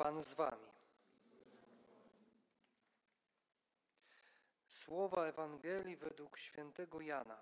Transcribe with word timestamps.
Pan 0.00 0.22
z 0.22 0.34
wami. 0.34 0.72
Słowa 4.68 5.26
Ewangelii 5.26 5.96
według 5.96 6.38
świętego 6.38 7.00
Jana. 7.00 7.38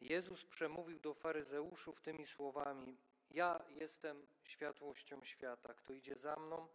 Jezus 0.00 0.44
przemówił 0.44 1.00
do 1.00 1.14
faryzeuszów 1.14 2.00
tymi 2.00 2.26
słowami: 2.26 2.96
Ja 3.30 3.64
jestem 3.68 4.26
światłością 4.42 5.24
świata. 5.24 5.74
Kto 5.74 5.92
idzie 5.92 6.16
za 6.16 6.36
mną, 6.36 6.68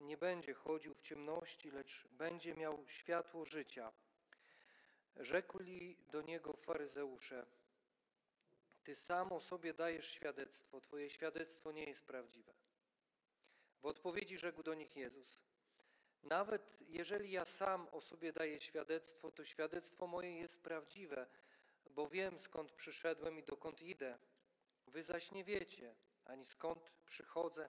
nie 0.00 0.16
będzie 0.16 0.54
chodził 0.54 0.94
w 0.94 1.00
ciemności, 1.00 1.70
lecz 1.70 2.08
będzie 2.08 2.54
miał 2.54 2.88
światło 2.88 3.44
życia. 3.44 3.92
Rzekli 5.16 5.96
do 6.10 6.22
niego 6.22 6.52
faryzeusze: 6.52 7.46
Ty 8.88 8.94
sam 8.94 9.32
o 9.32 9.40
sobie 9.40 9.74
dajesz 9.74 10.10
świadectwo, 10.10 10.80
Twoje 10.80 11.10
świadectwo 11.10 11.72
nie 11.72 11.84
jest 11.84 12.06
prawdziwe. 12.06 12.54
W 13.82 13.86
odpowiedzi 13.86 14.38
rzekł 14.38 14.62
do 14.62 14.74
nich 14.74 14.96
Jezus: 14.96 15.40
Nawet 16.22 16.76
jeżeli 16.80 17.30
ja 17.30 17.44
sam 17.44 17.88
o 17.92 18.00
sobie 18.00 18.32
daję 18.32 18.60
świadectwo, 18.60 19.32
to 19.32 19.44
świadectwo 19.44 20.06
moje 20.06 20.38
jest 20.38 20.62
prawdziwe, 20.62 21.26
bo 21.90 22.08
wiem 22.08 22.38
skąd 22.38 22.72
przyszedłem 22.72 23.38
i 23.38 23.42
dokąd 23.42 23.82
idę. 23.82 24.18
Wy 24.86 25.02
zaś 25.02 25.32
nie 25.32 25.44
wiecie, 25.44 25.96
ani 26.24 26.44
skąd 26.44 26.90
przychodzę, 27.06 27.68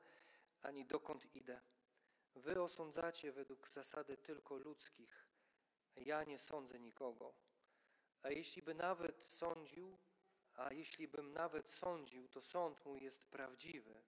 ani 0.62 0.87
dokąd 0.87 1.37
idę. 1.37 1.61
Wy 2.35 2.62
osądzacie 2.62 3.33
według 3.33 3.69
zasady 3.69 4.17
tylko 4.17 4.57
ludzkich, 4.57 5.29
ja 5.97 6.25
nie 6.25 6.39
sądzę 6.39 6.81
nikogo. 6.81 7.35
A 8.23 8.31
jeśli 8.31 8.62
by 8.62 8.75
nawet 8.75 9.29
sądził, 9.29 9.98
a 10.59 10.73
jeśli 10.73 11.09
bym 11.09 11.33
nawet 11.33 11.71
sądził, 11.71 12.29
to 12.29 12.43
sąd 12.43 12.85
mój 12.85 13.03
jest 13.03 13.27
prawdziwy, 13.27 14.03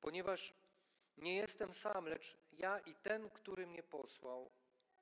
ponieważ 0.00 0.54
nie 1.16 1.36
jestem 1.36 1.72
sam, 1.72 2.06
lecz 2.06 2.36
ja 2.52 2.78
i 2.78 2.94
ten, 2.94 3.30
który 3.30 3.66
mnie 3.66 3.82
posłał. 3.82 4.50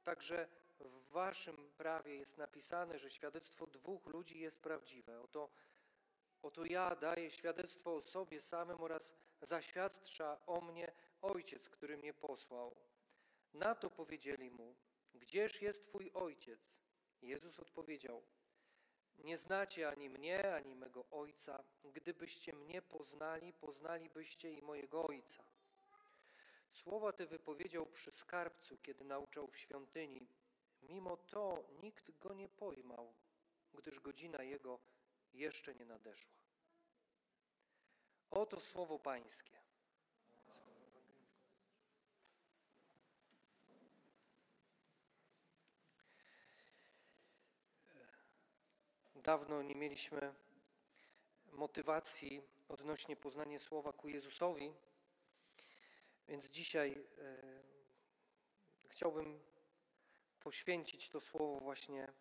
Także 0.02 0.48
w 0.80 1.08
waszym 1.08 1.70
prawie 1.76 2.16
jest 2.16 2.38
napisane, 2.38 2.98
że 2.98 3.10
świadectwo 3.10 3.66
dwóch 3.66 4.06
ludzi 4.06 4.40
jest 4.40 4.62
prawdziwe. 4.62 5.20
Oto, 5.20 5.50
oto 6.42 6.64
ja 6.64 6.96
daję 6.96 7.30
świadectwo 7.30 7.94
o 7.94 8.02
sobie 8.02 8.40
samym 8.40 8.80
oraz 8.80 9.12
zaświadcza 9.42 10.46
o 10.46 10.60
mnie 10.60 10.92
Ojciec, 11.22 11.68
który 11.68 11.96
mnie 11.96 12.14
posłał. 12.14 12.76
Na 13.52 13.74
to 13.74 13.90
powiedzieli 13.90 14.50
mu, 14.50 14.76
gdzież 15.14 15.62
jest 15.62 15.86
Twój 15.86 16.10
Ojciec? 16.14 16.80
Jezus 17.22 17.58
odpowiedział, 17.58 18.22
nie 19.18 19.38
znacie 19.38 19.88
ani 19.88 20.10
mnie, 20.10 20.54
ani 20.54 20.74
mego 20.74 21.04
Ojca. 21.10 21.64
Gdybyście 21.84 22.52
mnie 22.52 22.82
poznali, 22.82 23.52
poznalibyście 23.52 24.52
i 24.52 24.62
mojego 24.62 25.06
Ojca. 25.06 25.44
Słowa 26.70 27.12
te 27.12 27.26
wypowiedział 27.26 27.86
przy 27.86 28.10
skarbcu, 28.12 28.78
kiedy 28.78 29.04
nauczał 29.04 29.46
w 29.46 29.58
świątyni. 29.58 30.28
Mimo 30.82 31.16
to 31.16 31.64
nikt 31.82 32.18
go 32.18 32.34
nie 32.34 32.48
pojmał, 32.48 33.14
gdyż 33.74 34.00
godzina 34.00 34.42
jego 34.42 34.78
jeszcze 35.32 35.74
nie 35.74 35.84
nadeszła. 35.84 36.34
Oto 38.30 38.60
słowo 38.60 38.98
Pańskie. 38.98 39.63
Dawno 49.24 49.62
nie 49.62 49.74
mieliśmy 49.74 50.34
motywacji 51.52 52.42
odnośnie 52.68 53.16
poznania 53.16 53.58
słowa 53.58 53.92
ku 53.92 54.08
Jezusowi, 54.08 54.74
więc 56.28 56.50
dzisiaj 56.50 57.06
e, 57.18 57.62
chciałbym 58.88 59.40
poświęcić 60.40 61.08
to 61.08 61.20
słowo 61.20 61.60
właśnie 61.60 62.12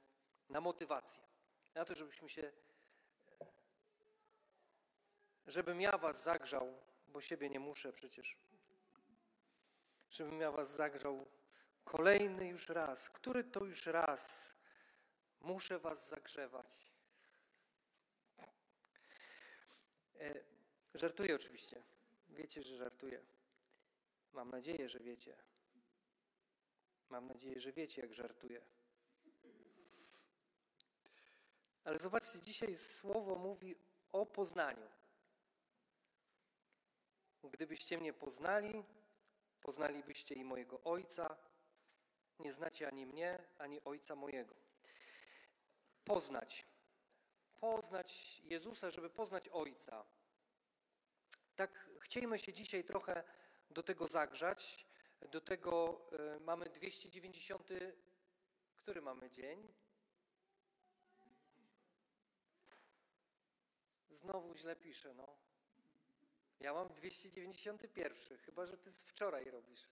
na 0.49 0.61
motywację, 0.61 1.23
na 1.73 1.85
to, 1.85 1.95
żebyśmy 1.95 2.29
się, 2.29 2.51
żebym 5.45 5.81
ja 5.81 5.97
was 5.97 6.23
zagrzał, 6.23 6.83
bo 7.07 7.21
siebie 7.21 7.49
nie 7.49 7.59
muszę 7.59 7.93
przecież, 7.93 8.37
żebym 10.09 10.41
ja 10.41 10.51
was 10.51 10.75
zagrzał 10.75 11.25
kolejny 11.83 12.47
już 12.47 12.69
raz, 12.69 13.09
który 13.09 13.43
to 13.43 13.65
już 13.65 13.85
raz 13.85 14.53
muszę 15.43 15.79
was 15.79 16.09
zagrzewać. 16.09 16.93
E, 18.37 18.47
żartuję 20.93 21.35
oczywiście. 21.35 21.83
Wiecie, 22.29 22.63
że 22.63 22.77
żartuję. 22.77 23.21
Mam 24.33 24.49
nadzieję, 24.49 24.89
że 24.89 24.99
wiecie. 24.99 25.37
Mam 27.09 27.27
nadzieję, 27.27 27.59
że 27.59 27.71
wiecie, 27.71 28.01
jak 28.01 28.13
żartuję. 28.13 28.61
Ale 31.83 31.99
zobaczcie, 31.99 32.41
dzisiaj 32.41 32.77
słowo 32.77 33.35
mówi 33.35 33.75
o 34.11 34.25
poznaniu. 34.25 34.87
Gdybyście 37.43 37.97
mnie 37.97 38.13
poznali, 38.13 38.83
poznalibyście 39.61 40.35
i 40.35 40.43
mojego 40.43 40.83
Ojca. 40.83 41.37
Nie 42.39 42.53
znacie 42.53 42.87
ani 42.87 43.05
mnie, 43.05 43.39
ani 43.57 43.83
Ojca 43.83 44.15
mojego. 44.15 44.55
Poznać. 46.05 46.72
Poznać 47.63 48.41
Jezusa, 48.43 48.89
żeby 48.89 49.09
poznać 49.09 49.49
Ojca. 49.49 50.05
Tak 51.55 51.89
chciejmy 51.99 52.39
się 52.39 52.53
dzisiaj 52.53 52.83
trochę 52.83 53.23
do 53.69 53.83
tego 53.83 54.07
zagrzać. 54.07 54.87
Do 55.31 55.41
tego 55.41 56.01
y, 56.37 56.39
mamy 56.39 56.69
290. 56.69 57.69
Który 58.75 59.01
mamy 59.01 59.29
dzień? 59.31 59.73
Znowu 64.09 64.55
źle 64.55 64.75
piszę, 64.75 65.13
no. 65.13 65.37
Ja 66.59 66.73
mam 66.73 66.93
291, 66.93 68.37
chyba 68.37 68.65
że 68.65 68.77
ty 68.77 68.91
z 68.91 69.03
wczoraj 69.03 69.45
robisz. 69.45 69.89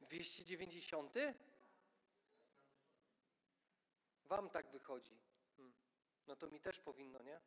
290? 0.00 1.14
Wam 4.24 4.50
tak 4.50 4.70
wychodzi. 4.70 5.29
No 6.26 6.36
to 6.36 6.48
mi 6.48 6.60
też 6.60 6.80
powinno, 6.80 7.22
nie? 7.22 7.40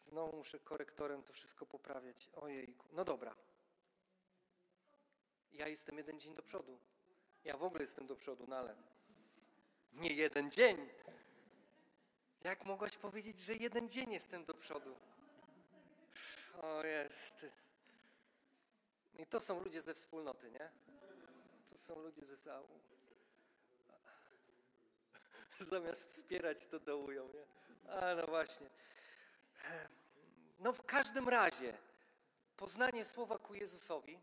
Znowu 0.00 0.36
muszę 0.36 0.58
korektorem 0.60 1.22
to 1.22 1.32
wszystko 1.32 1.66
poprawiać. 1.66 2.30
Ojejku. 2.32 2.88
No 2.92 3.04
dobra. 3.04 3.36
Ja 5.52 5.68
jestem 5.68 5.98
jeden 5.98 6.20
dzień 6.20 6.34
do 6.34 6.42
przodu. 6.42 6.78
Ja 7.44 7.56
w 7.56 7.62
ogóle 7.62 7.82
jestem 7.82 8.06
do 8.06 8.16
przodu, 8.16 8.44
no 8.48 8.56
ale 8.56 8.76
nie 9.92 10.12
jeden 10.12 10.50
dzień. 10.50 10.88
Jak 12.40 12.64
mogłaś 12.64 12.96
powiedzieć, 12.96 13.40
że 13.40 13.54
jeden 13.54 13.88
dzień 13.88 14.12
jestem 14.12 14.44
do 14.44 14.54
przodu? 14.54 14.96
O 16.62 16.84
jest. 16.84 17.46
I 19.18 19.26
to 19.26 19.40
są 19.40 19.64
ludzie 19.64 19.82
ze 19.82 19.94
wspólnoty, 19.94 20.50
nie? 20.50 20.70
To 21.68 21.78
są 21.78 22.00
ludzie 22.00 22.26
ze 22.26 22.36
zału. 22.36 22.68
Zamiast 25.60 26.12
wspierać, 26.12 26.66
to 26.66 26.80
dołują, 26.80 27.28
nie? 27.28 27.46
A 27.90 28.14
no 28.14 28.26
właśnie. 28.26 28.70
No 30.58 30.72
w 30.72 30.86
każdym 30.86 31.28
razie, 31.28 31.78
poznanie 32.56 33.04
słowa 33.04 33.38
ku 33.38 33.54
Jezusowi, 33.54 34.20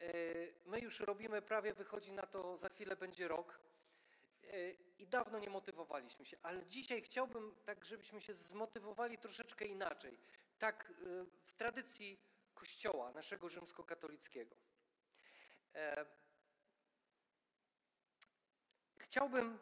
e, 0.00 0.12
my 0.66 0.80
już 0.80 1.00
robimy, 1.00 1.42
prawie 1.42 1.74
wychodzi 1.74 2.12
na 2.12 2.26
to, 2.26 2.56
za 2.56 2.68
chwilę 2.68 2.96
będzie 2.96 3.28
rok 3.28 3.60
e, 4.42 4.70
i 4.70 5.06
dawno 5.06 5.38
nie 5.38 5.50
motywowaliśmy 5.50 6.26
się, 6.26 6.36
ale 6.42 6.66
dzisiaj 6.66 7.02
chciałbym 7.02 7.56
tak, 7.64 7.84
żebyśmy 7.84 8.20
się 8.20 8.34
zmotywowali 8.34 9.18
troszeczkę 9.18 9.64
inaczej, 9.64 10.18
tak 10.58 10.90
e, 10.90 11.24
w 11.46 11.52
tradycji 11.52 12.20
Kościoła 12.54 13.12
naszego 13.12 13.48
rzymskokatolickiego. 13.48 14.56
Chciałbym, 18.98 19.58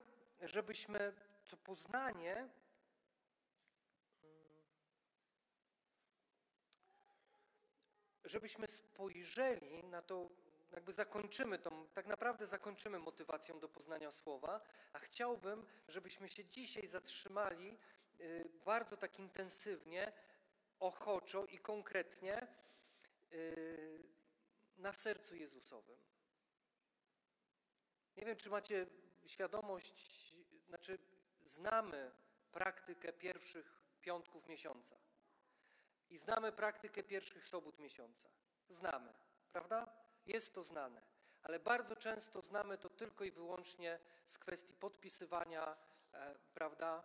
żebyśmy 0.49 1.13
to 1.49 1.57
poznanie 1.57 2.49
żebyśmy 8.25 8.69
spojrzeli 8.69 9.85
na 9.85 10.03
to, 10.03 10.31
jakby 10.73 10.93
zakończymy 10.93 11.59
tą, 11.59 11.87
tak 11.89 12.07
naprawdę 12.07 12.47
zakończymy 12.47 12.99
motywacją 12.99 13.61
do 13.61 13.69
poznania 13.69 14.11
słowa, 14.11 14.61
a 14.93 14.99
chciałbym, 14.99 15.67
żebyśmy 15.89 16.29
się 16.29 16.45
dzisiaj 16.45 16.87
zatrzymali 16.87 17.79
y, 18.21 18.51
bardzo 18.65 18.97
tak 18.97 19.19
intensywnie, 19.19 20.13
ochoczo 20.81 21.47
i 21.47 21.59
konkretnie 21.59 22.47
y, 23.33 24.05
na 24.77 24.93
sercu 24.93 25.37
Jezusowym. 25.37 25.97
Nie 28.17 28.25
wiem, 28.25 28.37
czy 28.37 28.51
macie 28.51 28.87
świadomość, 29.27 30.35
znaczy 30.69 30.99
znamy 31.45 32.13
praktykę 32.53 33.13
pierwszych 33.13 33.81
piątków 34.01 34.49
miesiąca. 34.49 34.97
I 36.11 36.19
znamy 36.19 36.53
praktykę 36.53 37.03
pierwszych 37.03 37.47
sobót 37.47 37.79
miesiąca. 37.79 38.29
Znamy, 38.69 39.15
prawda? 39.53 39.93
Jest 40.27 40.55
to 40.55 40.63
znane. 40.63 41.03
Ale 41.43 41.61
bardzo 41.61 41.97
często 41.97 42.43
znamy 42.43 42.79
to 42.79 42.91
tylko 42.91 43.25
i 43.25 43.31
wyłącznie 43.31 43.99
z 44.27 44.39
kwestii 44.39 44.75
podpisywania, 44.75 45.77
e, 46.13 46.35
prawda? 46.55 47.05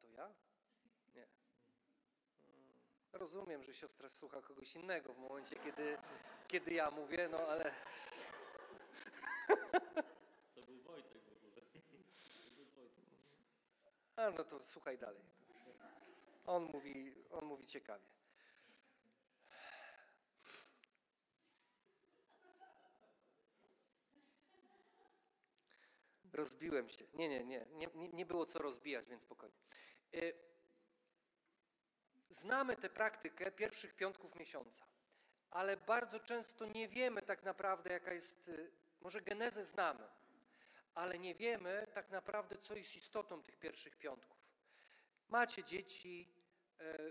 To 0.00 0.08
ja? 0.08 0.34
Nie. 1.14 1.26
Mm, 2.42 2.80
Rozumiem, 3.12 3.62
że 3.62 3.74
siostra 3.74 4.08
słucha 4.08 4.42
kogoś 4.42 4.76
innego 4.76 5.14
w 5.14 5.18
momencie, 5.18 5.56
kiedy, 5.56 5.98
kiedy 6.48 6.72
ja 6.72 6.90
mówię, 6.90 7.28
no 7.28 7.38
ale 7.38 7.74
To 10.54 10.62
był 10.62 10.82
Wojtek 10.82 11.22
w 11.22 11.32
ogóle. 11.32 11.62
A 14.16 14.30
no 14.30 14.44
to 14.44 14.62
słuchaj 14.62 14.98
dalej. 14.98 15.22
On 16.46 16.62
mówi, 16.64 17.14
on 17.30 17.44
mówi 17.44 17.64
ciekawie. 17.66 18.04
Rozbiłem 26.32 26.88
się. 26.88 27.04
Nie, 27.14 27.28
nie, 27.28 27.44
nie, 27.44 27.66
nie, 27.72 27.86
nie- 27.94 28.08
nie 28.08 28.26
było 28.26 28.46
co 28.46 28.58
rozbijać, 28.58 29.08
więc 29.08 29.22
spokojnie. 29.22 29.56
Y, 30.14 30.34
Znamy 32.30 32.76
tę 32.76 32.88
praktykę 32.90 33.50
pierwszych 33.52 33.94
piątków 33.94 34.34
miesiąca, 34.34 34.84
ale 35.50 35.76
bardzo 35.76 36.18
często 36.18 36.66
nie 36.66 36.88
wiemy 36.88 37.22
tak 37.22 37.42
naprawdę, 37.42 37.90
jaka 37.92 38.12
jest, 38.12 38.48
y, 38.48 38.70
może 39.04 39.20
genezę 39.20 39.64
znamy, 39.64 40.08
ale 40.94 41.18
nie 41.18 41.34
wiemy 41.34 41.86
tak 41.94 42.10
naprawdę, 42.10 42.58
co 42.58 42.76
jest 42.76 42.96
istotą 42.96 43.42
tych 43.42 43.56
pierwszych 43.56 43.96
piątków. 43.96 44.38
Macie 45.28 45.64
dzieci, 45.64 46.34
e, 46.80 46.82
e, 46.82 47.10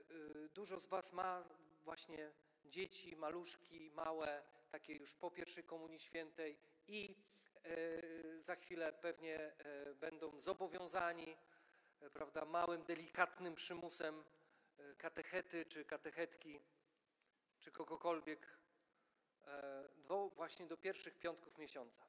dużo 0.53 0.79
z 0.79 0.87
Was 0.87 1.13
ma 1.13 1.43
właśnie 1.83 2.31
dzieci, 2.65 3.15
maluszki, 3.15 3.91
małe, 3.91 4.43
takie 4.71 4.93
już 4.93 5.15
po 5.15 5.31
pierwszej 5.31 5.63
Komunii 5.63 5.99
Świętej 5.99 6.57
i 6.87 7.15
e, 7.63 8.41
za 8.41 8.55
chwilę 8.55 8.93
pewnie 8.93 9.53
będą 9.95 10.39
zobowiązani, 10.39 11.37
prawda, 12.13 12.45
małym, 12.45 12.83
delikatnym 12.83 13.55
przymusem 13.55 14.23
katechety 14.97 15.65
czy 15.65 15.85
katechetki, 15.85 16.59
czy 17.59 17.71
kogokolwiek, 17.71 18.62
do, 20.07 20.29
właśnie 20.29 20.65
do 20.65 20.77
pierwszych 20.77 21.17
piątków 21.17 21.57
miesiąca. 21.57 22.05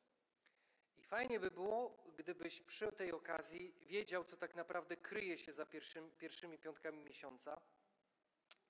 I 0.96 1.02
fajnie 1.02 1.40
by 1.40 1.50
było, 1.50 2.04
gdybyś 2.19 2.60
przy 2.60 2.92
tej 2.92 3.12
okazji 3.12 3.72
wiedział, 3.81 4.25
co 4.25 4.36
tak 4.36 4.54
naprawdę 4.54 4.96
kryje 4.96 5.38
się 5.38 5.52
za 5.52 5.66
pierwszym, 5.66 6.10
pierwszymi 6.10 6.58
piątkami 6.58 7.00
miesiąca, 7.00 7.60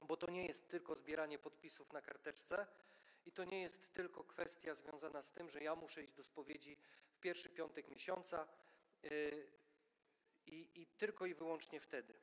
bo 0.00 0.16
to 0.16 0.30
nie 0.30 0.46
jest 0.46 0.68
tylko 0.68 0.94
zbieranie 0.94 1.38
podpisów 1.38 1.92
na 1.92 2.02
karteczce 2.02 2.66
i 3.26 3.32
to 3.32 3.44
nie 3.44 3.62
jest 3.62 3.92
tylko 3.92 4.24
kwestia 4.24 4.74
związana 4.74 5.22
z 5.22 5.32
tym, 5.32 5.48
że 5.48 5.60
ja 5.60 5.74
muszę 5.74 6.02
iść 6.02 6.12
do 6.12 6.24
spowiedzi 6.24 6.78
w 7.10 7.18
pierwszy 7.18 7.50
piątek 7.50 7.88
miesiąca 7.88 8.48
yy, 9.02 9.52
i, 10.46 10.82
i 10.82 10.86
tylko 10.86 11.26
i 11.26 11.34
wyłącznie 11.34 11.80
wtedy. 11.80 12.14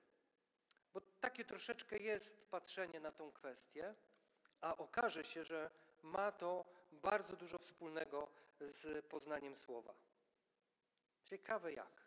Bo 0.93 1.01
takie 1.01 1.45
troszeczkę 1.45 1.97
jest 1.97 2.49
patrzenie 2.49 2.99
na 2.99 3.11
tą 3.11 3.31
kwestię, 3.31 3.95
a 4.61 4.77
okaże 4.77 5.23
się, 5.23 5.43
że 5.43 5.71
ma 6.03 6.31
to 6.31 6.65
bardzo 6.91 7.35
dużo 7.35 7.57
wspólnego 7.57 8.27
z 8.59 9.05
poznaniem 9.05 9.55
słowa. 9.55 9.93
Ciekawe 11.25 11.73
jak. 11.73 12.01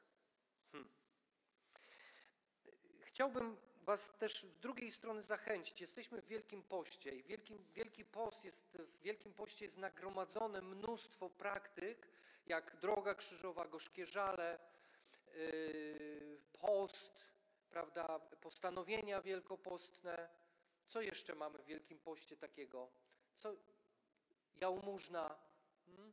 Hmm. 0.73 0.89
Chciałbym 3.01 3.57
Was 3.85 4.17
też 4.19 4.43
z 4.43 4.59
drugiej 4.59 4.93
strony 4.93 5.23
zachęcić. 5.23 5.81
Jesteśmy 5.81 6.23
w 6.23 6.27
Wielkim 6.27 6.63
Poście 6.63 7.11
i 7.11 7.23
wielkim, 7.23 7.65
Wielki 7.73 8.05
Post 8.05 8.45
jest, 8.45 8.79
w 8.79 9.01
Wielkim 9.01 9.35
Poście 9.35 9.65
jest 9.65 9.79
nagromadzone 9.79 10.63
mnóstwo 10.63 11.31
praktyk, 11.31 12.09
jak 12.47 12.77
droga 12.81 13.15
krzyżowa, 13.15 13.69
gorzkie 13.69 14.07
żale, 14.07 14.59
yy, 15.35 16.41
post, 16.53 17.25
prawda, 17.71 18.19
postanowienia 18.19 19.23
wielkopostne. 19.23 20.31
Co 20.87 21.03
jeszcze 21.03 21.35
mamy 21.35 21.59
w 21.59 21.65
Wielkim 21.65 21.99
Poście 21.99 22.37
takiego? 22.37 22.91
Co, 23.37 23.57
jałmużna. 24.61 25.39
Hmm? 25.87 26.13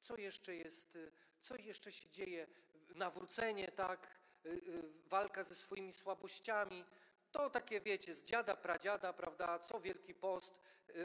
Co 0.00 0.16
jeszcze 0.16 0.56
jest, 0.56 0.96
y, 0.96 1.12
co 1.40 1.56
jeszcze 1.56 1.92
się 1.92 2.10
dzieje? 2.10 2.46
Nawrócenie, 2.94 3.72
tak, 3.72 4.08
y, 4.46 4.48
y, 4.48 4.82
walka 5.06 5.42
ze 5.42 5.54
swoimi 5.54 5.92
słabościami. 5.92 6.84
To 7.32 7.50
takie, 7.50 7.80
wiecie, 7.80 8.14
z 8.14 8.22
dziada, 8.22 8.56
pradziada, 8.56 9.12
prawda, 9.12 9.58
co 9.58 9.80
Wielki 9.80 10.14
Post, 10.14 10.54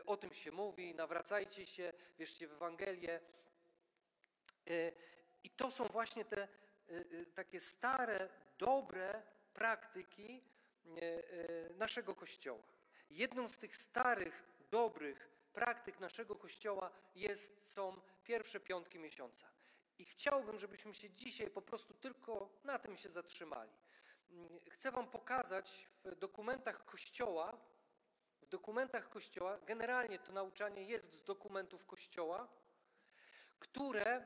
o 0.05 0.17
tym 0.17 0.33
się 0.33 0.51
mówi, 0.51 0.95
nawracajcie 0.95 1.67
się, 1.67 1.93
wierzcie 2.17 2.47
w 2.47 2.51
Ewangelię. 2.51 3.19
I 5.43 5.49
to 5.49 5.71
są 5.71 5.87
właśnie 5.87 6.25
te 6.25 6.47
takie 7.35 7.59
stare, 7.59 8.29
dobre 8.57 9.23
praktyki 9.53 10.43
naszego 11.77 12.15
Kościoła. 12.15 12.63
Jedną 13.09 13.49
z 13.49 13.57
tych 13.57 13.75
starych, 13.75 14.43
dobrych 14.71 15.30
praktyk 15.53 16.00
naszego 16.00 16.36
Kościoła 16.36 16.92
jest, 17.15 17.74
są 17.74 18.01
pierwsze 18.24 18.59
piątki 18.59 19.00
miesiąca. 19.00 19.51
I 19.98 20.06
chciałbym, 20.06 20.57
żebyśmy 20.57 20.94
się 20.94 21.09
dzisiaj 21.09 21.50
po 21.50 21.62
prostu 21.62 21.94
tylko 21.94 22.50
na 22.63 22.80
tym 22.80 22.98
się 22.98 23.09
zatrzymali. 23.09 23.71
Mm, 24.30 24.59
Chcę 24.69 24.92
Wam 24.92 25.09
pokazać 25.09 25.89
w 26.03 26.15
dokumentach 26.15 26.86
Kościoła, 26.86 27.57
w 28.42 28.45
dokumentach 28.45 29.09
Kościoła, 29.09 29.59
generalnie 29.65 30.19
to 30.19 30.31
nauczanie 30.31 30.83
jest 30.83 31.13
z 31.13 31.24
dokumentów 31.24 31.86
Kościoła, 31.86 32.48
które 33.59 34.25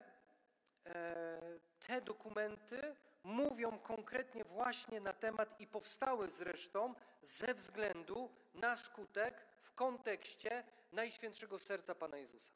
e, 0.86 1.60
te 1.80 2.01
dokumenty 2.01 2.95
mówią 3.25 3.80
konkretnie 3.80 4.44
właśnie 4.44 5.00
na 5.00 5.13
temat 5.13 5.62
i 5.62 5.68
powstały 5.68 6.30
zresztą 6.30 6.95
ze 7.22 7.54
względu 7.54 8.30
na 8.54 8.77
skutek 8.77 9.45
w 9.60 9.74
kontekście 9.74 10.63
Najświętszego 10.92 11.60
Serca 11.60 11.95
Pana 11.95 12.18
Jezusa. 12.18 12.54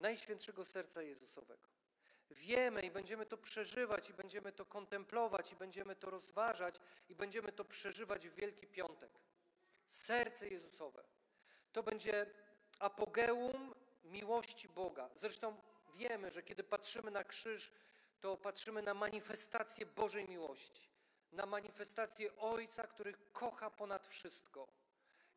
Najświętszego 0.00 0.64
Serca 0.64 1.02
Jezusowego. 1.02 1.68
Wiemy 2.30 2.80
i 2.80 2.90
będziemy 2.90 3.26
to 3.26 3.38
przeżywać, 3.38 4.10
i 4.10 4.12
będziemy 4.12 4.52
to 4.52 4.64
kontemplować, 4.64 5.52
i 5.52 5.56
będziemy 5.56 5.96
to 5.96 6.10
rozważać, 6.10 6.74
i 7.08 7.14
będziemy 7.14 7.52
to 7.52 7.64
przeżywać 7.64 8.28
w 8.28 8.34
Wielki 8.34 8.66
Piątek. 8.66 9.10
Serce 9.86 10.48
Jezusowe. 10.48 11.04
To 11.72 11.82
będzie 11.82 12.26
apogeum 12.78 13.74
miłości 14.04 14.68
Boga. 14.68 15.10
Zresztą 15.14 15.56
wiemy, 15.94 16.30
że 16.30 16.42
kiedy 16.42 16.64
patrzymy 16.64 17.10
na 17.10 17.24
krzyż, 17.24 17.72
to 18.20 18.36
patrzymy 18.36 18.82
na 18.82 18.94
manifestację 18.94 19.86
Bożej 19.86 20.28
miłości, 20.28 20.90
na 21.32 21.46
manifestację 21.46 22.36
Ojca, 22.36 22.86
który 22.86 23.14
kocha 23.32 23.70
ponad 23.70 24.06
wszystko. 24.06 24.68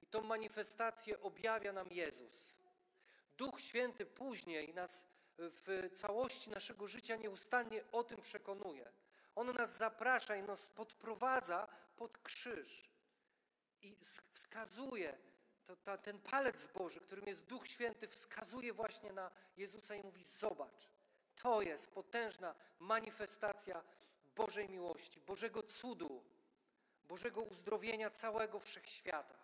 I 0.01 0.07
tą 0.07 0.21
manifestację 0.21 1.21
objawia 1.21 1.73
nam 1.73 1.91
Jezus. 1.91 2.53
Duch 3.37 3.61
Święty 3.61 4.05
później 4.05 4.73
nas 4.73 5.05
w 5.37 5.89
całości 5.95 6.49
naszego 6.49 6.87
życia 6.87 7.15
nieustannie 7.15 7.83
o 7.91 8.03
tym 8.03 8.21
przekonuje. 8.21 8.91
On 9.35 9.53
nas 9.53 9.77
zaprasza 9.77 10.35
i 10.35 10.43
nas 10.43 10.69
podprowadza 10.69 11.67
pod 11.95 12.17
krzyż 12.17 12.89
i 13.81 13.97
wskazuje, 14.31 15.17
to, 15.65 15.75
ta, 15.75 15.97
ten 15.97 16.19
palec 16.19 16.65
Boży, 16.65 17.01
którym 17.01 17.25
jest 17.27 17.45
Duch 17.45 17.67
Święty, 17.67 18.07
wskazuje 18.07 18.73
właśnie 18.73 19.13
na 19.13 19.31
Jezusa 19.57 19.95
i 19.95 20.03
mówi: 20.03 20.23
Zobacz, 20.23 20.89
to 21.35 21.61
jest 21.61 21.91
potężna 21.91 22.55
manifestacja 22.79 23.83
Bożej 24.35 24.69
miłości, 24.69 25.21
Bożego 25.21 25.63
cudu, 25.63 26.23
Bożego 27.03 27.41
uzdrowienia 27.41 28.09
całego 28.09 28.59
wszechświata. 28.59 29.35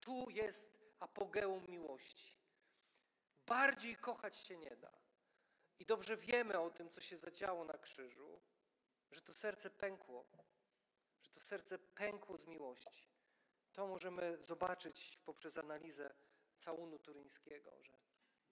Tu 0.00 0.30
jest 0.30 0.78
apogeum 1.00 1.66
miłości. 1.68 2.36
Bardziej 3.46 3.96
kochać 3.96 4.36
się 4.36 4.56
nie 4.56 4.76
da. 4.76 4.92
I 5.78 5.86
dobrze 5.86 6.16
wiemy 6.16 6.58
o 6.58 6.70
tym, 6.70 6.90
co 6.90 7.00
się 7.00 7.16
zadziało 7.16 7.64
na 7.64 7.78
krzyżu, 7.78 8.40
że 9.10 9.20
to 9.20 9.34
serce 9.34 9.70
pękło, 9.70 10.24
że 11.22 11.30
to 11.30 11.40
serce 11.40 11.78
pękło 11.78 12.38
z 12.38 12.46
miłości. 12.46 13.08
To 13.72 13.86
możemy 13.86 14.42
zobaczyć 14.42 15.18
poprzez 15.24 15.58
analizę 15.58 16.14
całunu 16.58 16.98
turyńskiego, 16.98 17.82
że 17.82 17.98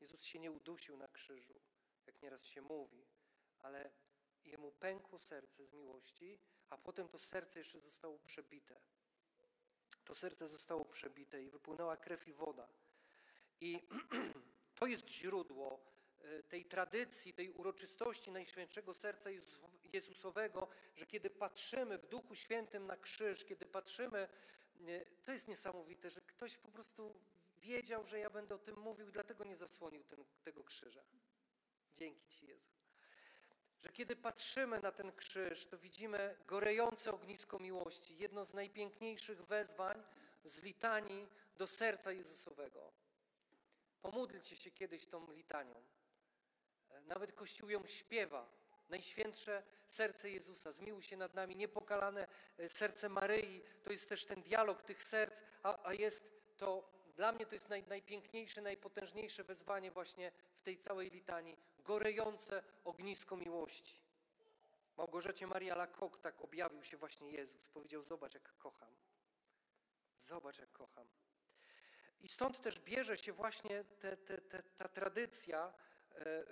Jezus 0.00 0.22
się 0.22 0.38
nie 0.38 0.50
udusił 0.50 0.96
na 0.96 1.08
krzyżu, 1.08 1.60
nieraz 2.22 2.44
się 2.44 2.62
mówi, 2.62 3.06
ale 3.58 3.90
jemu 4.44 4.72
pękło 4.72 5.18
serce 5.18 5.66
z 5.66 5.72
miłości, 5.72 6.38
a 6.70 6.78
potem 6.78 7.08
to 7.08 7.18
serce 7.18 7.58
jeszcze 7.58 7.80
zostało 7.80 8.18
przebite. 8.18 8.80
To 10.04 10.14
serce 10.14 10.48
zostało 10.48 10.84
przebite 10.84 11.42
i 11.42 11.50
wypłynęła 11.50 11.96
krew 11.96 12.28
i 12.28 12.32
woda. 12.32 12.68
I 13.60 13.88
to 14.78 14.86
jest 14.86 15.08
źródło 15.08 15.80
e, 16.20 16.42
tej 16.42 16.64
tradycji, 16.64 17.34
tej 17.34 17.50
uroczystości 17.50 18.30
Najświętszego 18.30 18.94
Serca 18.94 19.30
Jezus- 19.30 19.70
Jezusowego, 19.92 20.68
że 20.96 21.06
kiedy 21.06 21.30
patrzymy 21.30 21.98
w 21.98 22.06
Duchu 22.06 22.34
Świętym 22.34 22.86
na 22.86 22.96
krzyż, 22.96 23.44
kiedy 23.44 23.66
patrzymy, 23.66 24.28
e, 24.86 25.06
to 25.22 25.32
jest 25.32 25.48
niesamowite, 25.48 26.10
że 26.10 26.20
ktoś 26.20 26.56
po 26.56 26.68
prostu 26.68 27.14
wiedział, 27.56 28.04
że 28.06 28.18
ja 28.18 28.30
będę 28.30 28.54
o 28.54 28.58
tym 28.58 28.78
mówił, 28.78 29.10
dlatego 29.10 29.44
nie 29.44 29.56
zasłonił 29.56 30.04
ten, 30.04 30.24
tego 30.42 30.64
krzyża. 30.64 31.04
Dzięki 31.94 32.28
Ci, 32.28 32.47
Jezu. 32.47 32.70
Że 33.80 33.88
kiedy 33.88 34.16
patrzymy 34.16 34.80
na 34.80 34.92
ten 34.92 35.12
krzyż, 35.12 35.66
to 35.66 35.78
widzimy 35.78 36.37
gorejące 36.47 37.12
ognisko 37.12 37.59
miłości, 37.59 38.18
jedno 38.18 38.44
z 38.44 38.54
najpiękniejszych 38.54 39.42
wezwań 39.44 40.02
z 40.44 40.62
litanii 40.62 41.28
do 41.56 41.66
serca 41.66 42.12
Jezusowego. 42.12 42.92
Pomódlcie 44.02 44.56
się 44.56 44.70
kiedyś 44.70 45.06
tą 45.06 45.32
litanią. 45.32 45.82
Nawet 47.06 47.32
Kościół 47.32 47.70
ją 47.70 47.87
śpiewa. 47.87 48.49
Najświętsze 48.88 49.62
serce 49.87 50.30
Jezusa, 50.30 50.73
zmiłuj 50.73 51.02
się 51.02 51.16
nad 51.16 51.35
nami, 51.35 51.56
niepokalane 51.56 52.26
e, 52.59 52.68
serce 52.68 53.09
Maryi. 53.09 53.62
To 53.82 53.92
jest 53.92 54.09
też 54.09 54.25
ten 54.25 54.42
dialog 54.42 54.82
tych 54.82 55.02
serc, 55.02 55.42
a, 55.62 55.88
a 55.88 55.94
jest 55.94 56.25
to, 56.56 56.90
dla 57.16 57.32
mnie 57.32 57.47
to 57.47 57.54
jest 57.54 57.68
naj, 57.68 57.82
najpiękniejsze, 57.82 58.62
najpotężniejsze 58.62 59.44
wezwanie 59.44 59.90
właśnie 59.90 60.32
w 60.54 60.62
tej 60.62 60.78
całej 60.78 61.11
litanii. 61.11 61.59
Gorejące 61.84 62.62
ognisko 62.84 63.37
miłości. 63.37 64.00
Małgorzacie 64.96 65.46
Maria 65.46 65.75
Lakok 65.75 66.18
tak 66.18 66.40
objawił 66.40 66.84
się 66.84 66.96
właśnie 66.96 67.30
Jezus. 67.30 67.68
Powiedział, 67.68 68.02
zobacz 68.02 68.34
jak 68.34 68.56
kocham. 68.56 68.96
Zobacz 70.16 70.58
jak 70.58 70.72
kocham. 70.72 71.06
I 72.20 72.28
stąd 72.28 72.60
też 72.60 72.80
bierze 72.80 73.18
się 73.18 73.32
właśnie 73.32 73.84
te, 73.84 74.16
te, 74.16 74.38
te, 74.38 74.62
ta 74.62 74.88
tradycja 74.88 75.72
e, 76.14 76.44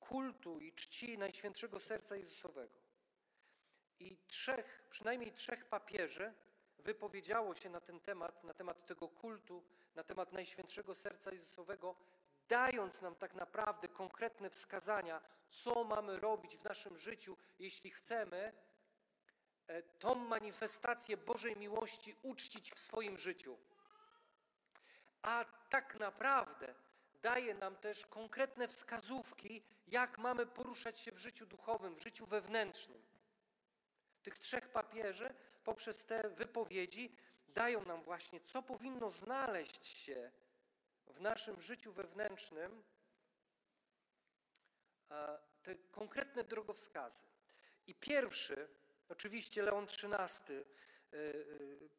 kultu 0.00 0.60
i 0.60 0.72
czci 0.72 1.18
Najświętszego 1.18 1.80
Serca 1.80 2.16
Jezusowego. 2.16 2.78
I 3.98 4.18
trzech, 4.26 4.86
przynajmniej 4.90 5.32
trzech 5.32 5.64
papieży 5.64 6.34
wypowiedziało 6.78 7.54
się 7.54 7.70
na 7.70 7.80
ten 7.80 8.00
temat, 8.00 8.44
na 8.44 8.54
temat 8.54 8.86
tego 8.86 9.08
kultu, 9.08 9.64
na 9.94 10.04
temat 10.04 10.32
Najświętszego 10.32 10.94
Serca 10.94 11.32
Jezusowego, 11.32 11.96
dając 12.48 13.02
nam 13.02 13.14
tak 13.14 13.34
naprawdę 13.34 13.88
konkretne 13.88 14.50
wskazania, 14.50 15.20
co 15.50 15.84
mamy 15.84 16.20
robić 16.20 16.56
w 16.56 16.64
naszym 16.64 16.98
życiu, 16.98 17.36
jeśli 17.58 17.90
chcemy 17.90 18.52
e, 19.66 19.82
tą 19.82 20.14
manifestację 20.14 21.16
Bożej 21.16 21.56
miłości 21.56 22.16
uczcić 22.22 22.72
w 22.72 22.78
swoim 22.78 23.18
życiu 23.18 23.58
a 25.22 25.44
tak 25.68 25.94
naprawdę 25.94 26.74
daje 27.22 27.54
nam 27.54 27.76
też 27.76 28.06
konkretne 28.06 28.68
wskazówki, 28.68 29.62
jak 29.88 30.18
mamy 30.18 30.46
poruszać 30.46 31.00
się 31.00 31.12
w 31.12 31.18
życiu 31.18 31.46
duchowym, 31.46 31.94
w 31.94 32.02
życiu 32.02 32.26
wewnętrznym. 32.26 33.02
Tych 34.22 34.38
trzech 34.38 34.68
papieży 34.68 35.34
poprzez 35.64 36.04
te 36.04 36.28
wypowiedzi 36.30 37.16
dają 37.48 37.84
nam 37.84 38.02
właśnie, 38.02 38.40
co 38.40 38.62
powinno 38.62 39.10
znaleźć 39.10 39.86
się 39.86 40.30
w 41.12 41.20
naszym 41.20 41.60
życiu 41.60 41.92
wewnętrznym, 41.92 42.82
te 45.62 45.74
konkretne 45.74 46.44
drogowskazy. 46.44 47.24
I 47.86 47.94
pierwszy, 47.94 48.68
oczywiście 49.08 49.62
Leon 49.62 49.84
XIII, 49.84 50.64
E, 51.12 51.16
e, 51.16 51.34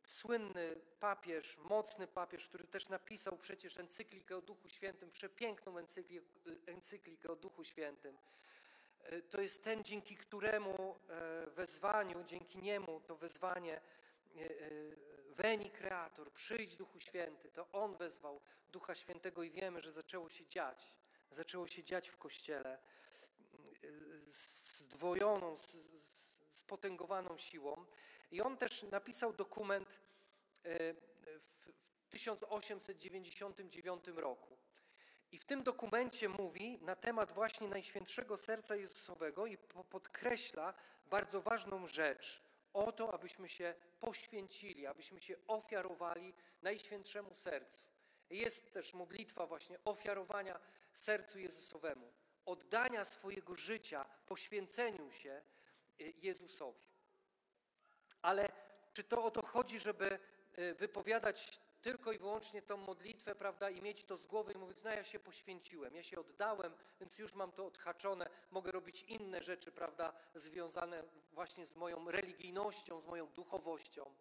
słynny 0.07 0.75
papież, 0.99 1.57
mocny 1.57 2.07
papież, 2.07 2.47
który 2.47 2.63
też 2.63 2.89
napisał 2.89 3.37
przecież 3.37 3.77
encyklikę 3.77 4.37
o 4.37 4.41
Duchu 4.41 4.69
Świętym, 4.69 5.09
przepiękną 5.09 5.75
encyklikę 6.65 7.29
o 7.29 7.35
Duchu 7.35 7.63
Świętym. 7.63 8.17
E, 9.03 9.21
to 9.21 9.41
jest 9.41 9.63
ten, 9.63 9.83
dzięki 9.83 10.17
któremu 10.17 10.99
wezwaniu, 11.55 12.23
dzięki 12.23 12.57
niemu 12.57 13.01
to 13.07 13.15
wezwanie 13.15 13.81
Weni 15.37 15.71
Kreator, 15.71 16.31
przyjdź 16.31 16.77
Duchu 16.77 16.99
Święty, 16.99 17.51
to 17.51 17.67
On 17.71 17.97
wezwał 17.97 18.41
Ducha 18.71 18.95
Świętego 18.95 19.43
i 19.43 19.51
wiemy, 19.51 19.81
że 19.81 19.91
zaczęło 19.91 20.29
się 20.29 20.45
dziać. 20.45 20.93
Zaczęło 21.29 21.67
się 21.67 21.83
dziać 21.83 22.09
w 22.09 22.17
Kościele 22.17 22.79
zdwojoną, 24.27 25.55
spotęgowaną 26.49 27.37
siłą. 27.37 27.85
I 28.31 28.41
on 28.41 28.57
też 28.57 28.83
napisał 28.83 29.33
dokument 29.33 29.99
e, 30.63 30.93
w 30.93 32.07
1899 32.09 34.07
roku. 34.15 34.57
I 35.31 35.37
w 35.37 35.45
tym 35.45 35.63
dokumencie 35.63 36.29
mówi 36.29 36.79
na 36.81 36.95
temat 36.95 37.31
właśnie 37.31 37.67
Najświętszego 37.67 38.37
Serca 38.37 38.75
Jezusowego 38.75 39.45
i 39.45 39.57
podkreśla 39.89 40.73
bardzo 41.05 41.41
ważną 41.41 41.87
rzecz. 41.87 42.43
O 42.73 42.91
to, 42.91 43.13
abyśmy 43.13 43.49
się 43.49 43.75
poświęcili, 43.99 44.87
abyśmy 44.87 45.21
się 45.21 45.35
ofiarowali 45.47 46.33
Najświętszemu 46.61 47.33
Sercu. 47.33 47.81
Jest 48.29 48.73
też 48.73 48.93
modlitwa 48.93 49.47
właśnie 49.47 49.77
ofiarowania 49.85 50.59
sercu 50.93 51.39
Jezusowemu, 51.39 52.13
oddania 52.45 53.05
swojego 53.05 53.55
życia, 53.55 54.05
poświęceniu 54.25 55.11
się 55.11 55.31
e, 55.31 55.43
Jezusowi. 56.03 56.87
Ale 58.21 58.49
czy 58.93 59.03
to 59.03 59.23
o 59.23 59.31
to 59.31 59.41
chodzi, 59.41 59.79
żeby 59.79 60.19
y, 60.59 60.73
wypowiadać 60.73 61.59
tylko 61.83 62.11
i 62.11 62.17
wyłącznie 62.17 62.61
tą 62.61 62.77
modlitwę, 62.77 63.35
prawda, 63.35 63.69
i 63.69 63.81
mieć 63.81 64.03
to 64.03 64.17
z 64.17 64.25
głowy 64.25 64.53
i 64.53 64.57
mówić, 64.57 64.77
no 64.83 64.89
ja 64.89 65.03
się 65.03 65.19
poświęciłem, 65.19 65.95
ja 65.95 66.03
się 66.03 66.19
oddałem, 66.19 66.73
więc 66.99 67.17
już 67.17 67.33
mam 67.33 67.51
to 67.51 67.65
odhaczone, 67.65 68.29
mogę 68.51 68.71
robić 68.71 69.01
inne 69.01 69.43
rzeczy, 69.43 69.71
prawda, 69.71 70.13
związane 70.35 71.03
właśnie 71.31 71.67
z 71.67 71.75
moją 71.75 72.11
religijnością, 72.11 73.01
z 73.01 73.05
moją 73.05 73.27
duchowością. 73.27 74.13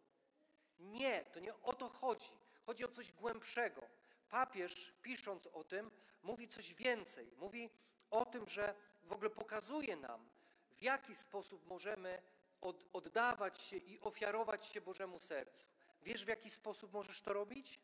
Nie, 0.78 1.25
to 1.25 1.40
nie 1.40 1.54
o 1.62 1.73
to 1.73 1.88
chodzi. 1.88 2.31
Chodzi 2.66 2.85
o 2.85 2.88
coś 2.88 3.12
głębszego. 3.12 3.83
Papież, 4.28 4.92
pisząc 5.02 5.47
o 5.47 5.64
tym, 5.64 5.90
mówi 6.23 6.49
coś 6.49 6.75
więcej. 6.75 7.33
Mówi 7.37 7.71
o 8.11 8.26
tym, 8.26 8.47
że 8.47 8.75
w 9.02 9.12
ogóle 9.12 9.31
pokazuje 9.31 9.97
nam, 9.97 10.28
w 10.71 10.83
jaki 10.83 11.14
sposób 11.14 11.66
możemy 11.66 12.23
od, 12.61 12.85
oddawać 12.92 13.62
się 13.62 13.76
i 13.76 14.00
ofiarować 14.00 14.66
się 14.66 14.81
Bożemu 14.81 15.19
sercu. 15.19 15.72
Wiesz, 16.02 16.25
w 16.25 16.28
jaki 16.28 16.50
sposób 16.50 16.92
możesz 16.92 17.21
to 17.21 17.32
robić? 17.32 17.80